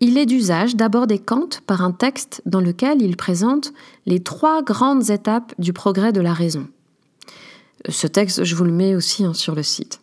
il 0.00 0.16
est 0.16 0.26
d'usage 0.26 0.76
d'aborder 0.76 1.18
Kant 1.18 1.48
par 1.66 1.82
un 1.82 1.92
texte 1.92 2.40
dans 2.46 2.60
lequel 2.60 3.02
il 3.02 3.16
présente 3.16 3.72
les 4.06 4.20
trois 4.20 4.62
grandes 4.62 5.10
étapes 5.10 5.52
du 5.58 5.74
progrès 5.74 6.12
de 6.12 6.22
la 6.22 6.32
raison. 6.32 6.66
Ce 7.88 8.06
texte, 8.06 8.44
je 8.44 8.54
vous 8.54 8.64
le 8.64 8.72
mets 8.72 8.94
aussi 8.94 9.24
hein, 9.24 9.34
sur 9.34 9.54
le 9.54 9.62
site. 9.62 10.00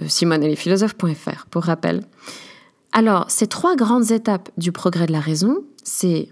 Euh, 0.00 0.08
simoneetlesphilosophes.fr, 0.08 1.46
pour 1.50 1.64
rappel. 1.64 2.02
Alors, 2.92 3.30
ces 3.30 3.46
trois 3.46 3.76
grandes 3.76 4.10
étapes 4.10 4.50
du 4.56 4.72
progrès 4.72 5.06
de 5.06 5.12
la 5.12 5.20
raison, 5.20 5.58
c'est 5.82 6.28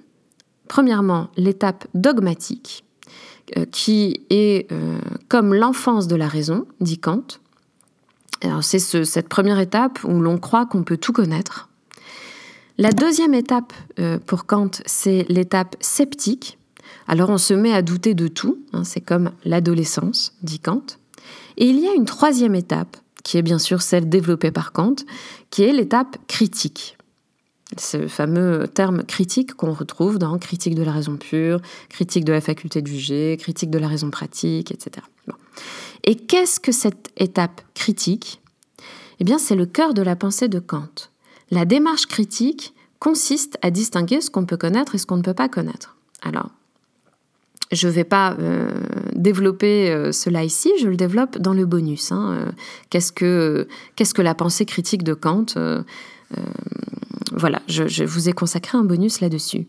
premièrement 0.69 1.29
l'étape 1.37 1.87
dogmatique, 1.95 2.85
euh, 3.57 3.65
qui 3.71 4.23
est 4.31 4.71
euh, 4.73 4.99
comme 5.29 5.55
l'enfance 5.55 6.09
de 6.09 6.17
la 6.17 6.29
raison, 6.29 6.67
dit 6.81 6.99
Kant. 6.99 7.25
C'est 8.61 8.79
cette 8.79 9.29
première 9.29 9.59
étape 9.59 9.99
où 10.05 10.21
l'on 10.21 10.39
croit 10.39 10.65
qu'on 10.65 10.85
peut 10.85 10.97
tout 10.97 11.13
connaître. 11.13 11.69
La 12.77 12.93
deuxième 12.93 13.35
étape 13.35 13.73
pour 14.27 14.47
Kant, 14.47 14.71
c'est 14.87 15.27
l'étape 15.29 15.75
sceptique. 15.81 16.57
Alors, 17.09 17.31
on 17.31 17.39
se 17.39 17.53
met 17.53 17.73
à 17.73 17.83
douter 17.83 18.15
de 18.15 18.29
tout, 18.29 18.59
hein, 18.73 18.85
c'est 18.85 19.01
comme 19.01 19.33
l'adolescence, 19.45 20.37
dit 20.43 20.61
Kant. 20.61 20.85
Et 21.57 21.67
il 21.67 21.81
y 21.81 21.89
a 21.89 21.95
une 21.95 22.05
troisième 22.05 22.55
étape 22.55 22.97
qui 23.25 23.39
est 23.39 23.43
bien 23.43 23.59
sûr 23.59 23.83
celle 23.83 24.09
développée 24.09 24.51
par 24.51 24.73
Kant, 24.73 24.97
qui 25.51 25.63
est 25.63 25.73
l'étape 25.73 26.17
critique. 26.27 26.97
Ce 27.77 28.09
fameux 28.09 28.67
terme 28.67 29.03
critique 29.05 29.53
qu'on 29.55 29.73
retrouve 29.73 30.19
dans 30.19 30.39
critique 30.39 30.75
de 30.75 30.83
la 30.83 30.93
raison 30.93 31.17
pure, 31.17 31.61
critique 31.91 32.25
de 32.25 32.33
la 32.33 32.41
faculté 32.41 32.81
de 32.81 32.87
juger, 32.87 33.37
critique 33.39 33.71
de 33.71 33.79
la 33.79 33.89
raison 33.89 34.11
pratique, 34.11 34.71
etc. 34.71 35.07
Et 36.05 36.17
qu'est-ce 36.17 36.61
que 36.61 36.73
cette 36.73 37.11
étape 37.17 37.61
critique? 37.75 38.41
Eh 39.21 39.25
bien, 39.25 39.39
c'est 39.39 39.57
le 39.57 39.67
cœur 39.67 39.93
de 39.93 40.03
la 40.03 40.17
pensée 40.17 40.49
de 40.49 40.61
Kant. 40.61 40.89
La 41.51 41.65
démarche 41.65 42.07
critique 42.07 42.75
consiste 42.99 43.59
à 43.63 43.71
distinguer 43.71 44.21
ce 44.21 44.31
qu'on 44.31 44.47
peut 44.47 44.57
connaître 44.57 44.95
et 44.95 44.99
ce 44.99 45.07
qu'on 45.07 45.17
ne 45.17 45.23
peut 45.23 45.35
pas 45.35 45.49
connaître. 45.49 45.97
Alors, 46.23 46.51
je 47.71 47.87
ne 47.87 47.93
vais 47.93 48.05
pas 48.05 48.35
euh, 48.39 48.71
développer 49.15 49.91
euh, 49.91 50.13
cela 50.13 50.45
ici, 50.45 50.73
je 50.81 50.89
le 50.89 50.97
développe 50.97 51.39
dans 51.39 51.53
le 51.53 51.67
bonus. 51.67 52.13
Hein. 52.13 52.37
Euh, 52.39 52.53
qu'est-ce, 52.91 53.13
que, 53.13 53.67
la 54.23 54.35
pensée 54.35 54.65
critique 54.65 55.03
de 55.03 55.15
Kant 55.15 55.47
Voilà, 57.33 57.63
je, 57.69 58.05
vous 58.05 58.29
ai 58.29 58.33
consacré 58.33 58.79
un 58.79 58.85
bonus 58.85 59.21
là-dessus. 59.21 59.67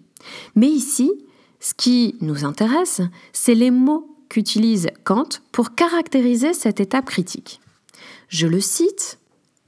Mais 0.56 0.68
ici, 0.68 1.12
ce 1.60 1.74
qui 1.74 2.16
nous 2.22 2.46
intéresse, 2.46 3.02
c'est 3.34 3.56
les 3.56 3.72
mots 3.72 4.16
qu'utilise 4.30 4.88
Kant 5.04 5.30
pour 5.52 5.76
caractériser 5.76 6.54
cette 6.54 6.80
étape 6.80 7.06
critique. 7.06 7.60
Je 8.30 8.48
le 8.48 8.62
cite, 8.62 9.20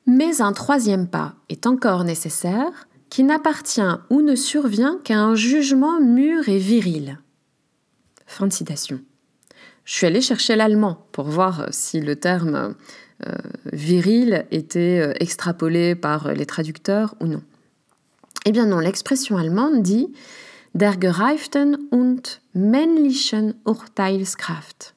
mais 0.07 0.41
un 0.41 0.53
troisième 0.53 1.07
pas 1.07 1.33
est 1.49 1.67
encore 1.67 2.03
nécessaire 2.03 2.87
qui 3.09 3.23
n'appartient 3.23 3.81
ou 4.09 4.21
ne 4.21 4.35
survient 4.35 4.99
qu'à 5.03 5.19
un 5.19 5.35
jugement 5.35 5.99
mûr 5.99 6.47
et 6.47 6.59
viril 6.59 7.17
Fin 8.31 8.47
de 8.47 8.53
citation. 8.53 9.01
Je 9.83 9.93
suis 9.93 10.07
allée 10.07 10.21
chercher 10.21 10.55
l'allemand 10.55 11.05
pour 11.11 11.25
voir 11.25 11.67
si 11.71 11.99
le 11.99 12.15
terme 12.15 12.75
euh, 13.27 13.35
viril 13.73 14.45
était 14.51 15.01
euh, 15.01 15.13
extrapolé 15.19 15.95
par 15.95 16.31
les 16.31 16.45
traducteurs 16.45 17.13
ou 17.19 17.25
non. 17.25 17.43
Eh 18.45 18.53
bien 18.53 18.67
non, 18.67 18.79
l'expression 18.79 19.35
allemande 19.35 19.83
dit 19.83 20.13
Der 20.75 20.93
gereiften 20.97 21.75
und 21.91 22.39
männlichen 22.55 23.55
Urteilskraft, 23.65 24.95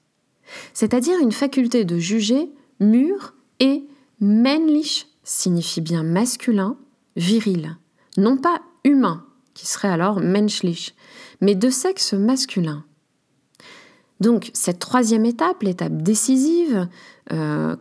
c'est-à-dire 0.73 1.19
une 1.21 1.33
faculté 1.33 1.85
de 1.85 1.99
juger 1.99 2.53
mûre 2.79 3.35
et 3.59 3.83
männlich 4.21 5.09
signifie 5.25 5.81
bien 5.81 6.05
masculin, 6.05 6.77
viril, 7.17 7.77
non 8.17 8.37
pas 8.37 8.61
humain, 8.85 9.25
qui 9.55 9.67
serait 9.67 9.89
alors 9.89 10.21
menschlich, 10.21 10.95
mais 11.41 11.57
de 11.57 11.69
sexe 11.69 12.13
masculin. 12.13 12.85
Donc 14.25 14.51
cette 14.55 14.79
troisième 14.79 15.27
étape, 15.27 15.63
l'étape 15.63 15.99
décisive 15.99 16.89
euh, 17.31 17.77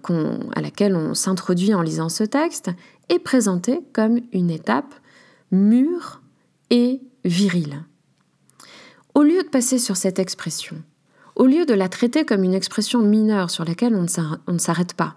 à 0.53 0.62
laquelle 0.62 0.93
on 0.93 1.13
s'introduit 1.13 1.73
en 1.73 1.82
lisant 1.82 2.10
ce 2.10 2.25
texte, 2.25 2.69
est 3.08 3.19
présentée 3.19 3.79
comme 3.93 4.19
une 4.34 4.49
étape 4.49 4.93
mûre 5.51 6.21
et 6.69 6.99
virile. 7.23 7.86
Au 9.15 9.23
lieu 9.23 9.41
de 9.41 9.47
passer 9.47 9.79
sur 9.79 9.95
cette 9.95 10.19
expression, 10.19 10.75
au 11.38 11.45
lieu 11.45 11.65
de 11.65 11.73
la 11.73 11.88
traiter 11.88 12.25
comme 12.25 12.43
une 12.43 12.53
expression 12.53 13.01
mineure 13.01 13.49
sur 13.49 13.63
laquelle 13.63 13.95
on 13.95 14.51
ne 14.51 14.58
s'arrête 14.58 14.95
pas, 14.95 15.15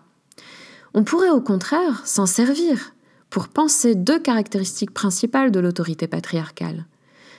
on 0.95 1.03
pourrait 1.03 1.31
au 1.31 1.41
contraire 1.41 2.07
s'en 2.07 2.27
servir 2.27 2.95
pour 3.31 3.49
penser 3.49 3.97
deux 3.97 4.21
caractéristiques 4.21 4.95
principales 4.95 5.51
de 5.51 5.59
l'autorité 5.59 6.07
patriarcale, 6.07 6.87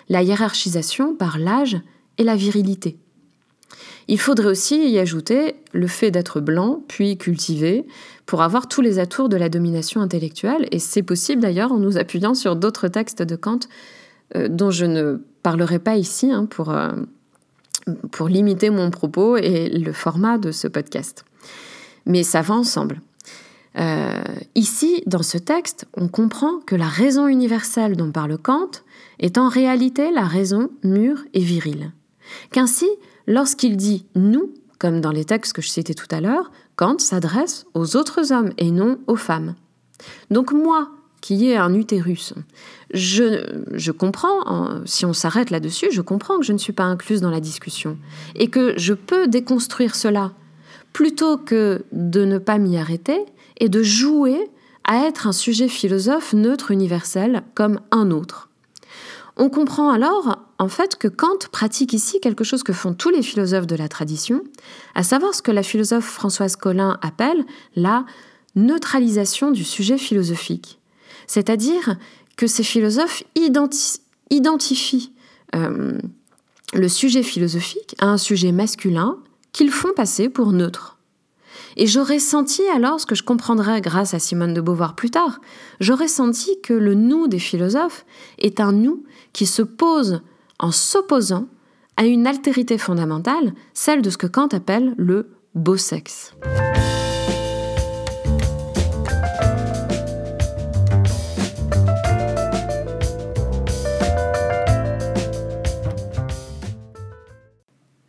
la 0.10 0.24
hiérarchisation 0.24 1.16
par 1.16 1.38
l'âge 1.38 1.80
et 2.18 2.26
la 2.26 2.36
virilité. 2.36 3.00
Il 4.08 4.20
faudrait 4.20 4.48
aussi 4.48 4.90
y 4.90 5.00
ajouter 5.00 5.56
le 5.74 5.88
fait 5.88 6.12
d'être 6.12 6.40
blanc, 6.40 6.82
puis 6.88 7.18
cultivé, 7.18 7.86
pour 8.26 8.42
avoir 8.42 8.68
tous 8.68 8.82
les 8.82 9.00
atours 9.00 9.30
de 9.30 9.38
la 9.38 9.50
domination 9.50 10.02
intellectuelle, 10.02 10.68
et 10.72 10.80
c'est 10.80 11.04
possible 11.04 11.42
d'ailleurs 11.42 11.72
en 11.72 11.80
nous 11.80 11.98
appuyant 11.98 12.34
sur 12.34 12.56
d'autres 12.56 12.88
textes 12.88 13.22
de 13.22 13.36
Kant 13.36 13.60
euh, 14.36 14.48
dont 14.50 14.72
je 14.72 14.86
ne 14.86 15.22
parlerai 15.44 15.80
pas 15.80 15.96
ici 15.96 16.32
hein, 16.32 16.46
pour, 16.46 16.72
euh, 16.72 16.92
pour 18.12 18.28
limiter 18.28 18.70
mon 18.70 18.92
propos 18.92 19.38
et 19.38 19.70
le 19.70 19.94
format 19.94 20.38
de 20.38 20.52
ce 20.52 20.68
podcast. 20.68 21.26
Mais 22.06 22.24
ça 22.24 22.42
va 22.42 22.56
ensemble. 22.56 23.02
Euh, 23.78 24.24
ici, 24.56 25.04
dans 25.06 25.24
ce 25.24 25.38
texte, 25.38 25.86
on 25.96 26.08
comprend 26.08 26.60
que 26.66 26.76
la 26.76 26.88
raison 26.88 27.28
universelle 27.28 27.96
dont 27.96 28.12
parle 28.12 28.38
Kant 28.38 28.72
est 29.20 29.38
en 29.38 29.50
réalité 29.50 30.12
la 30.12 30.26
raison 30.26 30.70
mûre 30.84 31.24
et 31.34 31.42
virile. 31.42 31.92
Qu'ainsi, 32.52 32.90
Lorsqu'il 33.28 33.78
dit 33.78 34.06
nous, 34.16 34.54
comme 34.80 35.02
dans 35.02 35.12
les 35.12 35.26
textes 35.26 35.54
que 35.54 35.62
je 35.62 35.68
citais 35.68 35.94
tout 35.94 36.08
à 36.12 36.22
l'heure, 36.22 36.52
Kant 36.76 37.00
s'adresse 37.00 37.66
aux 37.74 37.96
autres 37.96 38.32
hommes 38.32 38.52
et 38.58 38.72
non 38.72 39.00
aux 39.08 39.16
femmes. 39.16 39.56
Donc 40.32 40.52
moi, 40.52 40.92
qui 41.22 41.50
ai 41.50 41.58
un 41.58 41.74
utérus, 41.74 42.34
je, 42.94 43.66
je 43.74 43.92
comprends, 43.92 44.82
si 44.86 45.06
on 45.06 45.14
s'arrête 45.14 45.50
là-dessus, 45.50 45.88
je 45.92 46.02
comprends 46.02 46.38
que 46.40 46.46
je 46.46 46.54
ne 46.54 46.58
suis 46.58 46.74
pas 46.74 46.84
incluse 46.84 47.22
dans 47.22 47.32
la 47.32 47.42
discussion 47.42 47.98
et 48.36 48.48
que 48.48 48.74
je 48.78 48.94
peux 48.94 49.28
déconstruire 49.28 49.96
cela 49.96 50.32
plutôt 50.94 51.38
que 51.38 51.86
de 51.92 52.24
ne 52.24 52.38
pas 52.38 52.60
m'y 52.60 52.78
arrêter 52.78 53.26
et 53.60 53.70
de 53.70 53.84
jouer 53.84 54.50
à 54.84 55.06
être 55.06 55.28
un 55.28 55.32
sujet 55.32 55.68
philosophe 55.68 56.34
neutre 56.34 56.72
universel 56.72 57.44
comme 57.56 57.82
un 57.92 58.12
autre. 58.12 58.50
On 59.36 59.50
comprend 59.50 59.90
alors 59.90 60.40
en 60.60 60.68
fait 60.68 60.96
que 60.96 61.08
Kant 61.08 61.38
pratique 61.52 61.94
ici 61.94 62.20
quelque 62.20 62.44
chose 62.44 62.64
que 62.64 62.74
font 62.74 62.94
tous 62.94 63.10
les 63.10 63.22
philosophes 63.22 63.68
de 63.68 63.76
la 63.76 63.88
tradition, 63.88 64.44
à 64.96 65.04
savoir 65.04 65.36
ce 65.36 65.42
que 65.42 65.52
la 65.52 65.64
philosophe 65.64 66.06
Françoise 66.06 66.56
Collin 66.56 66.98
appelle 67.02 67.46
la 67.76 68.06
neutralisation 68.56 69.52
du 69.52 69.64
sujet 69.64 69.98
philosophique. 69.98 70.80
C'est-à-dire 71.28 71.98
que 72.38 72.48
ces 72.48 72.64
philosophes 72.64 73.24
identifient 73.36 75.12
euh, 75.56 75.98
le 76.74 76.88
sujet 76.90 77.24
philosophique 77.24 77.96
à 78.00 78.08
un 78.08 78.18
sujet 78.18 78.52
masculin 78.52 79.18
qu'ils 79.52 79.72
font 79.72 79.94
passer 79.96 80.30
pour 80.30 80.52
neutre. 80.52 80.98
Et 81.76 81.86
j'aurais 81.86 82.20
senti 82.20 82.64
alors 82.70 83.00
ce 83.00 83.06
que 83.06 83.16
je 83.16 83.24
comprendrai 83.24 83.82
grâce 83.82 84.16
à 84.16 84.20
Simone 84.20 84.54
de 84.54 84.62
Beauvoir 84.62 84.96
plus 84.96 85.12
tard, 85.12 85.40
j'aurais 85.80 86.08
senti 86.08 86.60
que 86.62 86.74
le 86.74 86.96
nous 86.96 87.28
des 87.28 87.40
philosophes 87.40 88.06
est 88.40 88.60
un 88.60 88.72
nous 88.72 89.04
qui 89.34 89.46
se 89.46 89.62
pose 89.62 90.22
en 90.60 90.72
s'opposant 90.72 91.48
à 91.98 92.06
une 92.06 92.28
altérité 92.28 92.78
fondamentale, 92.78 93.54
celle 93.74 94.02
de 94.02 94.10
ce 94.10 94.18
que 94.18 94.28
Kant 94.28 94.48
appelle 94.48 94.94
le 94.98 95.32
beau 95.56 95.78
sexe. 95.78 96.36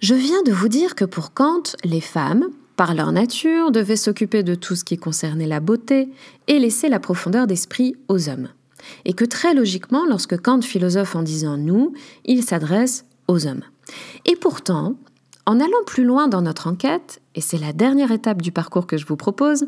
Je 0.01 0.15
viens 0.15 0.43
de 0.43 0.53
vous 0.53 0.69
dire 0.69 0.95
que 0.95 1.05
pour 1.05 1.35
Kant, 1.35 1.65
les 1.85 2.01
femmes, 2.01 2.49
par 2.77 2.95
leur 2.95 3.13
nature, 3.13 3.73
devaient 3.73 3.97
s'occuper 3.97 4.43
de 4.43 4.55
tout 4.55 4.77
ce 4.77 4.85
qui 4.85 4.97
concernait 4.97 5.47
la 5.47 5.61
beauté 5.61 6.09
et 6.47 6.59
laisser 6.59 6.89
la 6.89 7.01
profondeur 7.01 7.47
d'esprit 7.47 7.97
aux 8.09 8.29
hommes. 8.29 8.49
Et 9.05 9.13
que 9.13 9.25
très 9.25 9.55
logiquement, 9.55 10.05
lorsque 10.07 10.41
Kant 10.41 10.63
philosophe 10.63 11.17
en 11.17 11.23
disant 11.23 11.57
nous, 11.57 11.93
il 12.25 12.43
s'adresse 12.43 13.05
aux 13.27 13.47
hommes. 13.47 13.63
Et 14.27 14.37
pourtant, 14.37 14.95
en 15.47 15.61
allant 15.61 15.85
plus 15.87 16.05
loin 16.05 16.29
dans 16.29 16.43
notre 16.43 16.67
enquête, 16.67 17.21
et 17.35 17.41
c'est 17.41 17.59
la 17.59 17.73
dernière 17.73 18.13
étape 18.13 18.43
du 18.43 18.53
parcours 18.53 18.87
que 18.87 18.97
je 18.97 19.07
vous 19.07 19.17
propose, 19.17 19.67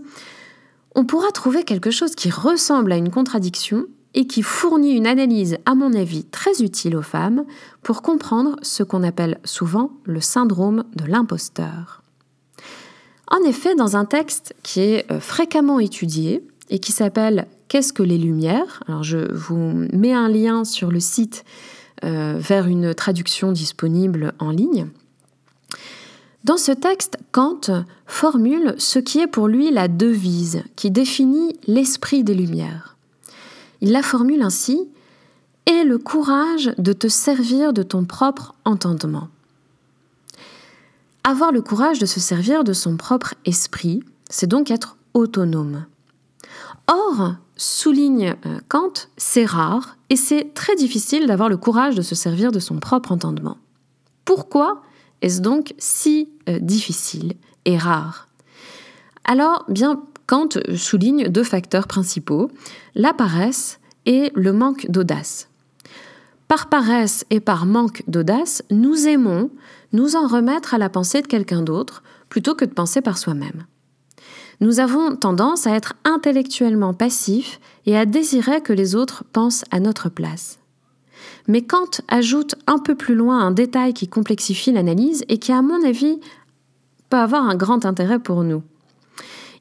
on 0.95 1.05
pourra 1.05 1.31
trouver 1.31 1.65
quelque 1.65 1.91
chose 1.91 2.15
qui 2.15 2.31
ressemble 2.31 2.93
à 2.93 2.97
une 2.97 3.11
contradiction 3.11 3.87
et 4.15 4.27
qui 4.27 4.43
fournit 4.43 4.93
une 4.93 5.07
analyse, 5.07 5.59
à 5.67 5.75
mon 5.75 5.95
avis, 5.95 6.25
très 6.25 6.63
utile 6.63 6.97
aux 6.97 7.03
femmes 7.03 7.45
pour 7.83 8.03
comprendre 8.03 8.57
ce 8.63 8.83
qu'on 8.83 9.05
appelle 9.05 9.39
souvent 9.45 9.93
le 10.05 10.21
syndrome 10.21 10.85
de 10.97 11.05
l'imposteur. 11.05 12.03
En 13.29 13.39
effet, 13.45 13.77
dans 13.77 13.97
un 13.97 14.05
texte 14.05 14.55
qui 14.65 14.81
est 14.81 15.11
euh, 15.13 15.21
fréquemment 15.21 15.79
étudié 15.79 16.45
et 16.69 16.81
qui 16.81 16.91
s'appelle 16.91 17.47
Qu'est-ce 17.71 17.93
que 17.93 18.03
les 18.03 18.19
Lumières? 18.19 18.83
Alors 18.89 19.05
je 19.05 19.33
vous 19.33 19.87
mets 19.93 20.13
un 20.13 20.29
lien 20.29 20.65
sur 20.65 20.91
le 20.91 20.99
site 20.99 21.45
euh, 22.03 22.35
vers 22.37 22.67
une 22.67 22.95
traduction 22.95 23.53
disponible 23.53 24.35
en 24.41 24.51
ligne. 24.51 24.89
Dans 26.43 26.57
ce 26.57 26.73
texte, 26.73 27.19
Kant 27.31 27.61
formule 28.07 28.75
ce 28.79 28.99
qui 28.99 29.21
est 29.21 29.29
pour 29.29 29.47
lui 29.47 29.71
la 29.71 29.87
devise 29.87 30.65
qui 30.75 30.91
définit 30.91 31.61
l'esprit 31.69 32.25
des 32.25 32.35
Lumières. 32.35 32.97
Il 33.81 33.93
la 33.93 34.03
formule 34.03 34.43
ainsi 34.43 34.89
Aie 35.67 35.85
le 35.85 35.99
courage 35.99 36.73
de 36.77 36.93
te 36.93 37.07
servir 37.07 37.73
de 37.73 37.85
ton 37.85 38.05
propre 38.05 38.57
entendement. 38.65 39.29
Avoir 41.23 41.53
le 41.53 41.63
courage 41.63 42.01
de 42.01 42.07
se 42.07 42.19
servir 42.19 42.65
de 42.65 42.73
son 42.73 42.97
propre 42.97 43.37
esprit, 43.45 44.03
c'est 44.29 44.49
donc 44.49 44.73
être 44.73 44.97
autonome. 45.15 45.85
Or, 46.89 47.37
souligne 47.61 48.37
euh, 48.47 48.59
Kant, 48.69 48.93
c'est 49.19 49.45
rare 49.45 49.99
et 50.09 50.17
c'est 50.17 50.55
très 50.55 50.75
difficile 50.77 51.27
d'avoir 51.27 51.51
le 51.51 51.59
courage 51.59 51.95
de 51.95 52.01
se 52.01 52.15
servir 52.15 52.53
de 52.53 52.59
son 52.59 52.79
propre 52.79 53.13
entendement. 53.13 53.59
Pourquoi 54.25 54.83
est-ce 55.21 55.43
donc 55.43 55.75
si 55.77 56.31
euh, 56.49 56.59
difficile 56.59 57.35
et 57.67 57.77
rare? 57.77 58.29
Alors, 59.25 59.67
bien, 59.69 60.03
Kant 60.27 60.49
souligne 60.75 61.29
deux 61.29 61.45
facteurs 61.45 61.87
principaux, 61.87 62.51
la 62.95 63.13
paresse 63.13 63.79
et 64.07 64.33
le 64.35 64.55
manque 64.55 64.91
d'audace. 64.91 65.49
Par 66.49 66.71
paresse 66.71 67.27
et 67.29 67.41
par 67.41 67.67
manque 67.67 68.03
d'audace, 68.09 68.63
nous 68.71 69.07
aimons 69.07 69.51
nous 69.93 70.17
en 70.17 70.27
remettre 70.27 70.73
à 70.73 70.79
la 70.79 70.89
pensée 70.89 71.21
de 71.21 71.27
quelqu'un 71.27 71.63
d'autre 71.63 72.03
plutôt 72.31 72.55
que 72.55 72.65
de 72.65 72.73
penser 72.73 73.03
par 73.03 73.19
soi-même. 73.19 73.67
Nous 74.61 74.79
avons 74.79 75.17
tendance 75.17 75.67
à 75.67 75.75
être 75.75 75.95
intellectuellement 76.05 76.93
passifs 76.93 77.61
et 77.87 77.97
à 77.97 78.05
désirer 78.05 78.61
que 78.61 78.75
les 78.75 78.95
autres 78.95 79.25
pensent 79.33 79.65
à 79.71 79.81
notre 79.81 80.11
place. 80.11 80.59
Mais 81.49 81.63
Kant 81.63 81.91
ajoute 82.09 82.57
un 82.67 82.79
peu 82.79 82.95
plus 82.95 83.15
loin 83.15 83.41
un 83.41 83.51
détail 83.53 83.95
qui 83.95 84.07
complexifie 84.07 84.71
l'analyse 84.71 85.25
et 85.29 85.39
qui, 85.39 85.53
à 85.53 85.63
mon 85.63 85.83
avis, 85.85 86.21
peut 87.09 87.17
avoir 87.17 87.49
un 87.49 87.57
grand 87.57 87.87
intérêt 87.87 88.19
pour 88.19 88.45
nous. 88.45 88.63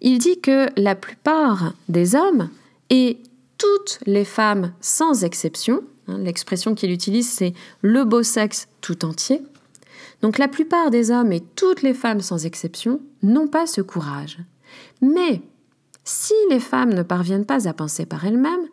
Il 0.01 0.17
dit 0.17 0.39
que 0.39 0.67
la 0.79 0.95
plupart 0.95 1.73
des 1.87 2.15
hommes, 2.15 2.49
et 2.89 3.17
toutes 3.57 3.99
les 4.05 4.25
femmes 4.25 4.73
sans 4.81 5.23
exception, 5.23 5.81
hein, 6.07 6.17
l'expression 6.19 6.75
qu'il 6.75 6.91
utilise 6.91 7.29
c'est 7.29 7.53
le 7.81 8.03
beau 8.03 8.23
sexe 8.23 8.67
tout 8.81 9.05
entier, 9.05 9.41
donc 10.21 10.37
la 10.37 10.47
plupart 10.47 10.89
des 10.89 11.11
hommes 11.11 11.31
et 11.31 11.41
toutes 11.55 11.81
les 11.81 11.93
femmes 11.93 12.21
sans 12.21 12.45
exception 12.45 12.99
n'ont 13.23 13.47
pas 13.47 13.67
ce 13.67 13.81
courage. 13.81 14.39
Mais 15.01 15.41
si 16.03 16.33
les 16.49 16.59
femmes 16.59 16.93
ne 16.93 17.03
parviennent 17.03 17.45
pas 17.45 17.67
à 17.67 17.73
penser 17.73 18.05
par 18.05 18.25
elles-mêmes, 18.25 18.67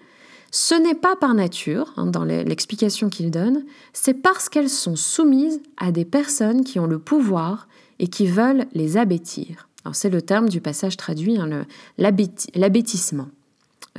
ce 0.51 0.75
n'est 0.75 0.95
pas 0.95 1.17
par 1.17 1.35
nature, 1.35 1.93
hein, 1.97 2.07
dans 2.07 2.25
l'explication 2.25 3.11
qu'il 3.11 3.31
donne, 3.31 3.65
c'est 3.93 4.15
parce 4.15 4.49
qu'elles 4.49 4.71
sont 4.71 4.97
soumises 4.97 5.61
à 5.77 5.93
des 5.93 6.05
personnes 6.05 6.65
qui 6.65 6.79
ont 6.79 6.87
le 6.87 6.99
pouvoir 6.99 7.69
et 7.99 8.09
qui 8.09 8.27
veulent 8.27 8.67
les 8.73 8.97
abêtir 8.97 9.67
c'est 9.93 10.11
le 10.11 10.23
terme 10.23 10.49
du 10.49 10.61
passage 10.61 10.97
traduit, 10.97 11.39
hein, 11.39 11.65
l'abêtissement. 11.99 13.29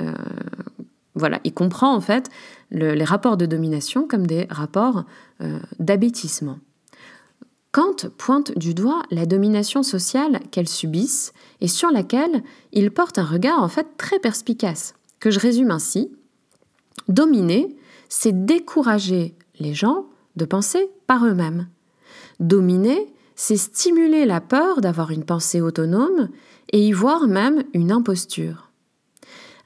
Euh, 0.00 0.12
voilà, 1.14 1.40
il 1.44 1.52
comprend 1.52 1.94
en 1.94 2.00
fait 2.00 2.30
les 2.70 3.04
rapports 3.04 3.36
de 3.36 3.46
domination 3.46 4.06
comme 4.06 4.26
des 4.26 4.46
rapports 4.50 5.04
euh, 5.40 5.58
d'abêtissement. 5.78 6.58
Kant 7.70 7.96
pointe 8.16 8.56
du 8.56 8.72
doigt 8.72 9.02
la 9.10 9.26
domination 9.26 9.82
sociale 9.82 10.40
qu'elles 10.50 10.68
subissent 10.68 11.32
et 11.60 11.68
sur 11.68 11.90
laquelle 11.90 12.42
il 12.72 12.90
porte 12.90 13.18
un 13.18 13.24
regard 13.24 13.62
en 13.62 13.68
fait 13.68 13.86
très 13.98 14.18
perspicace, 14.18 14.94
que 15.20 15.30
je 15.30 15.38
résume 15.38 15.70
ainsi. 15.70 16.10
Dominer, 17.08 17.76
c'est 18.08 18.46
décourager 18.46 19.34
les 19.58 19.74
gens 19.74 20.06
de 20.36 20.44
penser 20.46 20.90
par 21.06 21.26
eux-mêmes. 21.26 21.68
Dominer, 22.40 23.12
c'est 23.36 23.56
stimuler 23.56 24.24
la 24.24 24.40
peur 24.40 24.80
d'avoir 24.80 25.10
une 25.10 25.24
pensée 25.24 25.60
autonome 25.60 26.28
et 26.72 26.86
y 26.86 26.92
voir 26.92 27.28
même 27.28 27.64
une 27.74 27.92
imposture. 27.92 28.70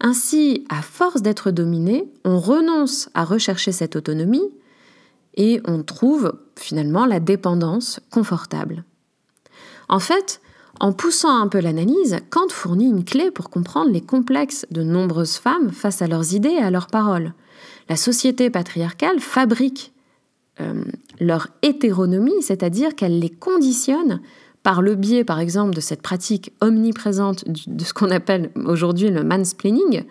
Ainsi, 0.01 0.65
à 0.69 0.83
force 0.83 1.23
d'être 1.23 1.53
dominé, 1.53 2.13
on 2.25 2.41
renonce 2.41 3.09
à 3.15 3.25
rechercher 3.25 3.71
cette 3.71 3.95
autonomie 3.95 4.51
et 5.35 5.61
on 5.65 5.83
trouve 5.83 6.35
finalement 6.57 7.07
la 7.07 7.21
dépendance 7.21 8.01
confortable. 8.11 8.85
En 9.89 9.99
fait, 9.99 10.41
en 10.81 10.93
poussant 10.93 11.41
un 11.41 11.49
peu 11.49 11.61
l'analyse, 11.61 12.19
Kant 12.31 12.49
fournit 12.49 12.89
une 12.89 13.05
clé 13.05 13.31
pour 13.31 13.51
comprendre 13.51 13.91
les 13.91 14.01
complexes 14.01 14.67
de 14.71 14.83
nombreuses 14.83 15.37
femmes 15.37 15.71
face 15.71 16.03
à 16.03 16.07
leurs 16.07 16.35
idées 16.35 16.57
et 16.59 16.63
à 16.63 16.71
leurs 16.71 16.89
paroles. 16.89 17.35
La 17.89 17.97
société 17.97 18.51
patriarcale 18.51 19.21
fabrique 19.21 19.93
euh, 20.61 20.85
leur 21.21 21.49
hétéronomie, 21.63 22.43
c'est-à-dire 22.43 22.95
qu'elle 22.95 23.19
les 23.19 23.31
conditionne 23.31 24.21
par 24.63 24.83
le 24.83 24.95
biais, 24.95 25.25
par 25.25 25.41
exemple, 25.41 25.75
de 25.75 25.81
cette 25.81 26.03
pratique 26.03 26.53
omniprésente 26.61 27.45
de 27.47 27.85
ce 27.85 27.93
qu'on 27.93 28.11
appelle 28.11 28.51
aujourd'hui 28.65 29.11
le 29.11 29.25
mansplaining, 29.25 30.05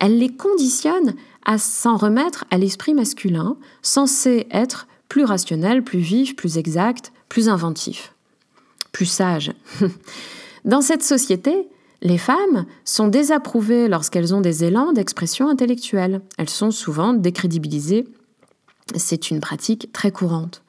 elle 0.00 0.18
les 0.18 0.34
conditionne 0.34 1.14
à 1.46 1.56
s'en 1.56 1.96
remettre 1.96 2.44
à 2.50 2.58
l'esprit 2.58 2.92
masculin, 2.92 3.56
censé 3.80 4.46
être 4.50 4.86
plus 5.08 5.24
rationnel, 5.24 5.82
plus 5.82 6.00
vif, 6.00 6.36
plus 6.36 6.58
exact, 6.58 7.12
plus 7.30 7.48
inventif, 7.48 8.12
plus 8.92 9.06
sage. 9.06 9.54
Dans 10.66 10.82
cette 10.82 11.02
société, 11.02 11.68
les 12.02 12.18
femmes 12.18 12.66
sont 12.84 13.08
désapprouvées 13.08 13.88
lorsqu'elles 13.88 14.34
ont 14.34 14.42
des 14.42 14.64
élans 14.64 14.92
d'expression 14.92 15.48
intellectuelle. 15.48 16.20
Elles 16.36 16.50
sont 16.50 16.70
souvent 16.70 17.14
décrédibilisées 17.14 18.04
c'est 18.94 19.30
une 19.30 19.40
pratique 19.40 19.90
très 19.92 20.10
courante. 20.10 20.62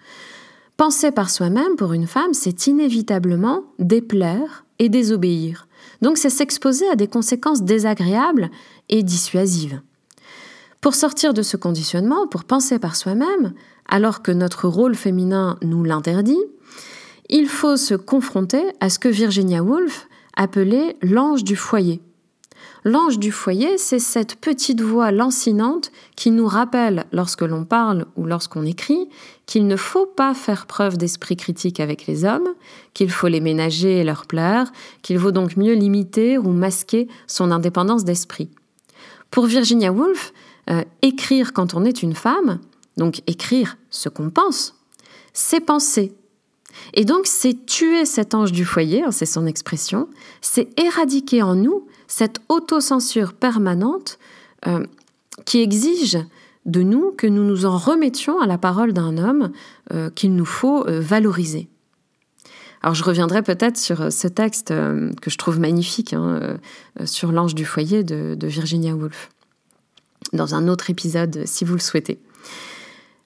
Penser 0.75 1.11
par 1.11 1.29
soi-même 1.29 1.75
pour 1.75 1.93
une 1.93 2.07
femme, 2.07 2.33
c'est 2.33 2.67
inévitablement 2.67 3.63
déplaire 3.79 4.65
et 4.79 4.89
désobéir. 4.89 5.67
Donc 6.01 6.17
c'est 6.17 6.29
s'exposer 6.29 6.87
à 6.89 6.95
des 6.95 7.07
conséquences 7.07 7.63
désagréables 7.63 8.49
et 8.89 9.03
dissuasives. 9.03 9.81
Pour 10.87 10.95
sortir 10.95 11.33
de 11.33 11.41
ce 11.41 11.57
conditionnement, 11.57 12.27
pour 12.27 12.45
penser 12.45 12.79
par 12.79 12.95
soi-même, 12.95 13.51
alors 13.89 14.21
que 14.21 14.31
notre 14.31 14.69
rôle 14.69 14.95
féminin 14.95 15.57
nous 15.61 15.83
l'interdit, 15.83 16.39
il 17.27 17.49
faut 17.49 17.75
se 17.75 17.93
confronter 17.93 18.63
à 18.79 18.89
ce 18.89 18.97
que 18.97 19.09
Virginia 19.09 19.61
Woolf 19.61 20.07
appelait 20.37 20.95
l'ange 21.01 21.43
du 21.43 21.57
foyer. 21.57 21.99
L'ange 22.85 23.19
du 23.19 23.33
foyer, 23.33 23.77
c'est 23.77 23.99
cette 23.99 24.37
petite 24.37 24.79
voix 24.79 25.11
lancinante 25.11 25.91
qui 26.15 26.31
nous 26.31 26.47
rappelle, 26.47 27.03
lorsque 27.11 27.41
l'on 27.41 27.65
parle 27.65 28.05
ou 28.15 28.25
lorsqu'on 28.25 28.63
écrit, 28.63 29.09
qu'il 29.45 29.67
ne 29.67 29.75
faut 29.75 30.05
pas 30.05 30.33
faire 30.33 30.67
preuve 30.67 30.97
d'esprit 30.97 31.35
critique 31.35 31.81
avec 31.81 32.07
les 32.07 32.23
hommes, 32.23 32.47
qu'il 32.93 33.11
faut 33.11 33.27
les 33.27 33.41
ménager 33.41 33.97
et 33.97 34.05
leur 34.05 34.25
plaire, 34.25 34.71
qu'il 35.01 35.19
vaut 35.19 35.33
donc 35.33 35.57
mieux 35.57 35.73
limiter 35.73 36.37
ou 36.37 36.53
masquer 36.53 37.09
son 37.27 37.51
indépendance 37.51 38.05
d'esprit. 38.05 38.49
Pour 39.31 39.47
Virginia 39.47 39.91
Woolf, 39.91 40.31
euh, 40.69 40.83
écrire 41.01 41.53
quand 41.53 41.75
on 41.75 41.85
est 41.85 42.03
une 42.03 42.15
femme, 42.15 42.59
donc 42.97 43.21
écrire 43.27 43.77
ce 43.89 44.09
qu'on 44.09 44.29
pense, 44.29 44.75
c'est 45.33 45.61
penser. 45.61 46.13
Et 46.93 47.05
donc, 47.05 47.25
c'est 47.25 47.65
tuer 47.65 48.05
cet 48.05 48.35
ange 48.35 48.51
du 48.51 48.65
foyer, 48.65 49.03
hein, 49.03 49.11
c'est 49.11 49.25
son 49.25 49.45
expression, 49.45 50.09
c'est 50.41 50.67
éradiquer 50.79 51.41
en 51.41 51.55
nous 51.55 51.87
cette 52.07 52.41
autocensure 52.49 53.33
permanente 53.33 54.19
euh, 54.67 54.85
qui 55.45 55.61
exige 55.61 56.17
de 56.65 56.81
nous 56.81 57.11
que 57.11 57.27
nous 57.27 57.45
nous 57.45 57.65
en 57.65 57.77
remettions 57.77 58.41
à 58.41 58.45
la 58.45 58.57
parole 58.57 58.91
d'un 58.91 59.17
homme 59.17 59.51
euh, 59.93 60.09
qu'il 60.09 60.35
nous 60.35 60.45
faut 60.45 60.83
valoriser. 60.87 61.69
Alors 62.81 62.93
je 62.93 63.03
reviendrai 63.03 63.41
peut-être 63.41 63.77
sur 63.77 64.11
ce 64.11 64.27
texte 64.27 64.67
que 64.67 65.29
je 65.29 65.37
trouve 65.37 65.59
magnifique, 65.59 66.13
hein, 66.13 66.57
sur 67.05 67.31
l'ange 67.31 67.55
du 67.55 67.65
foyer 67.65 68.03
de 68.03 68.47
Virginia 68.47 68.93
Woolf, 68.93 69.29
dans 70.33 70.55
un 70.55 70.67
autre 70.67 70.89
épisode 70.89 71.43
si 71.45 71.65
vous 71.65 71.73
le 71.73 71.79
souhaitez. 71.79 72.19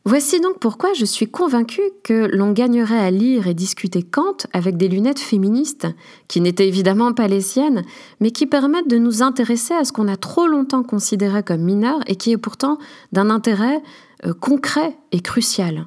Voici 0.03 0.39
donc 0.39 0.57
pourquoi 0.57 0.93
je 0.93 1.05
suis 1.05 1.27
convaincue 1.27 1.91
que 2.03 2.27
l'on 2.33 2.53
gagnerait 2.53 2.97
à 2.97 3.11
lire 3.11 3.45
et 3.45 3.53
discuter 3.53 4.01
Kant 4.01 4.37
avec 4.51 4.75
des 4.75 4.87
lunettes 4.87 5.19
féministes, 5.19 5.87
qui 6.27 6.41
n'étaient 6.41 6.67
évidemment 6.67 7.13
pas 7.13 7.27
les 7.27 7.41
siennes, 7.41 7.83
mais 8.19 8.31
qui 8.31 8.47
permettent 8.47 8.89
de 8.89 8.97
nous 8.97 9.21
intéresser 9.21 9.75
à 9.75 9.83
ce 9.83 9.91
qu'on 9.91 10.07
a 10.07 10.17
trop 10.17 10.47
longtemps 10.47 10.81
considéré 10.81 11.43
comme 11.43 11.61
mineur 11.61 11.99
et 12.07 12.15
qui 12.15 12.31
est 12.31 12.37
pourtant 12.37 12.79
d'un 13.11 13.29
intérêt 13.29 13.83
euh, 14.25 14.33
concret 14.33 14.97
et 15.11 15.19
crucial. 15.19 15.85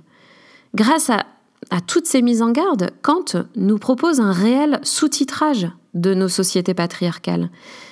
Grâce 0.77 1.11
à, 1.11 1.27
à 1.71 1.81
toutes 1.81 2.07
ces 2.07 2.23
mises 2.23 2.43
en 2.43 2.53
garde, 2.53 2.91
Kant 3.03 3.25
nous 3.57 3.79
propose 3.79 4.21
un 4.21 4.33
réel 4.33 4.79
sous-titrage 4.85 5.69
de 5.95 6.15
nos 6.15 6.29
sociétés 6.29 6.75
patriarcales, 6.75 7.51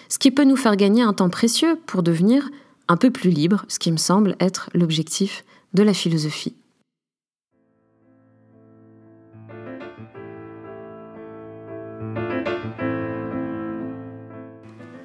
ce 0.09 0.21
qui 0.21 0.31
peut 0.31 0.45
nous 0.45 0.57
faire 0.57 0.77
gagner 0.77 1.03
un 1.03 1.15
temps 1.15 1.31
précieux 1.31 1.77
pour 1.87 2.05
devenir 2.05 2.49
un 2.89 2.97
peu 2.97 3.11
plus 3.11 3.31
libre, 3.31 3.65
ce 3.69 3.79
qui 3.79 3.93
me 3.93 3.97
semble 3.97 4.37
être 4.41 4.71
l'objectif 4.75 5.45
de 5.75 5.83
la 5.83 5.95
philosophie. 5.95 6.55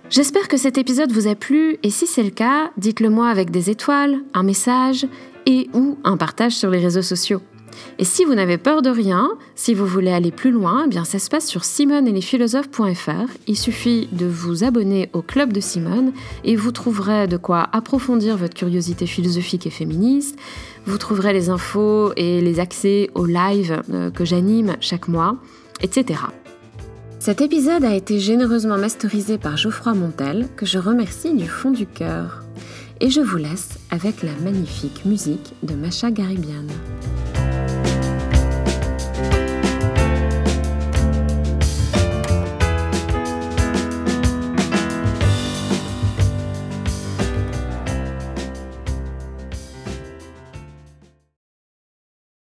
J'espère 0.09 0.47
que 0.47 0.57
cet 0.57 0.77
épisode 0.77 1.11
vous 1.11 1.27
a 1.27 1.35
plu 1.35 1.77
et 1.83 1.89
si 1.89 2.07
c'est 2.07 2.23
le 2.23 2.29
cas, 2.29 2.71
dites-le 2.77 3.09
moi 3.09 3.29
avec 3.29 3.51
des 3.51 3.69
étoiles, 3.69 4.19
un 4.33 4.43
message 4.43 5.05
et 5.45 5.69
ou 5.73 5.97
un 6.03 6.17
partage 6.17 6.53
sur 6.53 6.69
les 6.69 6.79
réseaux 6.79 7.01
sociaux. 7.01 7.41
Et 7.99 8.03
si 8.03 8.25
vous 8.25 8.35
n'avez 8.35 8.57
peur 8.57 8.81
de 8.81 8.89
rien, 8.89 9.29
si 9.55 9.73
vous 9.73 9.85
voulez 9.85 10.11
aller 10.11 10.31
plus 10.31 10.51
loin, 10.51 10.83
eh 10.85 10.89
bien 10.89 11.03
ça 11.03 11.19
se 11.19 11.29
passe 11.29 11.47
sur 11.47 11.63
simoneetlesphilosophes.fr. 11.63 13.31
Il 13.47 13.57
suffit 13.57 14.07
de 14.11 14.25
vous 14.25 14.63
abonner 14.63 15.09
au 15.13 15.21
club 15.21 15.53
de 15.53 15.59
Simone 15.59 16.11
et 16.43 16.55
vous 16.55 16.71
trouverez 16.71 17.27
de 17.27 17.37
quoi 17.37 17.67
approfondir 17.71 18.37
votre 18.37 18.53
curiosité 18.53 19.05
philosophique 19.07 19.67
et 19.67 19.71
féministe. 19.71 20.37
Vous 20.85 20.97
trouverez 20.97 21.33
les 21.33 21.49
infos 21.49 22.13
et 22.15 22.41
les 22.41 22.59
accès 22.59 23.09
aux 23.15 23.25
lives 23.25 23.81
euh, 23.91 24.09
que 24.11 24.25
j'anime 24.25 24.77
chaque 24.79 25.07
mois, 25.07 25.35
etc. 25.81 26.19
Cet 27.19 27.41
épisode 27.41 27.83
a 27.83 27.95
été 27.95 28.19
généreusement 28.19 28.77
masterisé 28.77 29.37
par 29.37 29.57
Geoffroy 29.57 29.95
Montel, 29.95 30.47
que 30.55 30.65
je 30.65 30.77
remercie 30.77 31.33
du 31.33 31.47
fond 31.47 31.71
du 31.71 31.85
cœur. 31.85 32.43
Et 33.01 33.09
je 33.09 33.21
vous 33.21 33.37
laisse 33.37 33.79
avec 33.91 34.23
la 34.23 34.31
magnifique 34.43 35.03
musique 35.05 35.53
de 35.63 35.75
Macha 35.75 36.09
Garibian. 36.09 36.67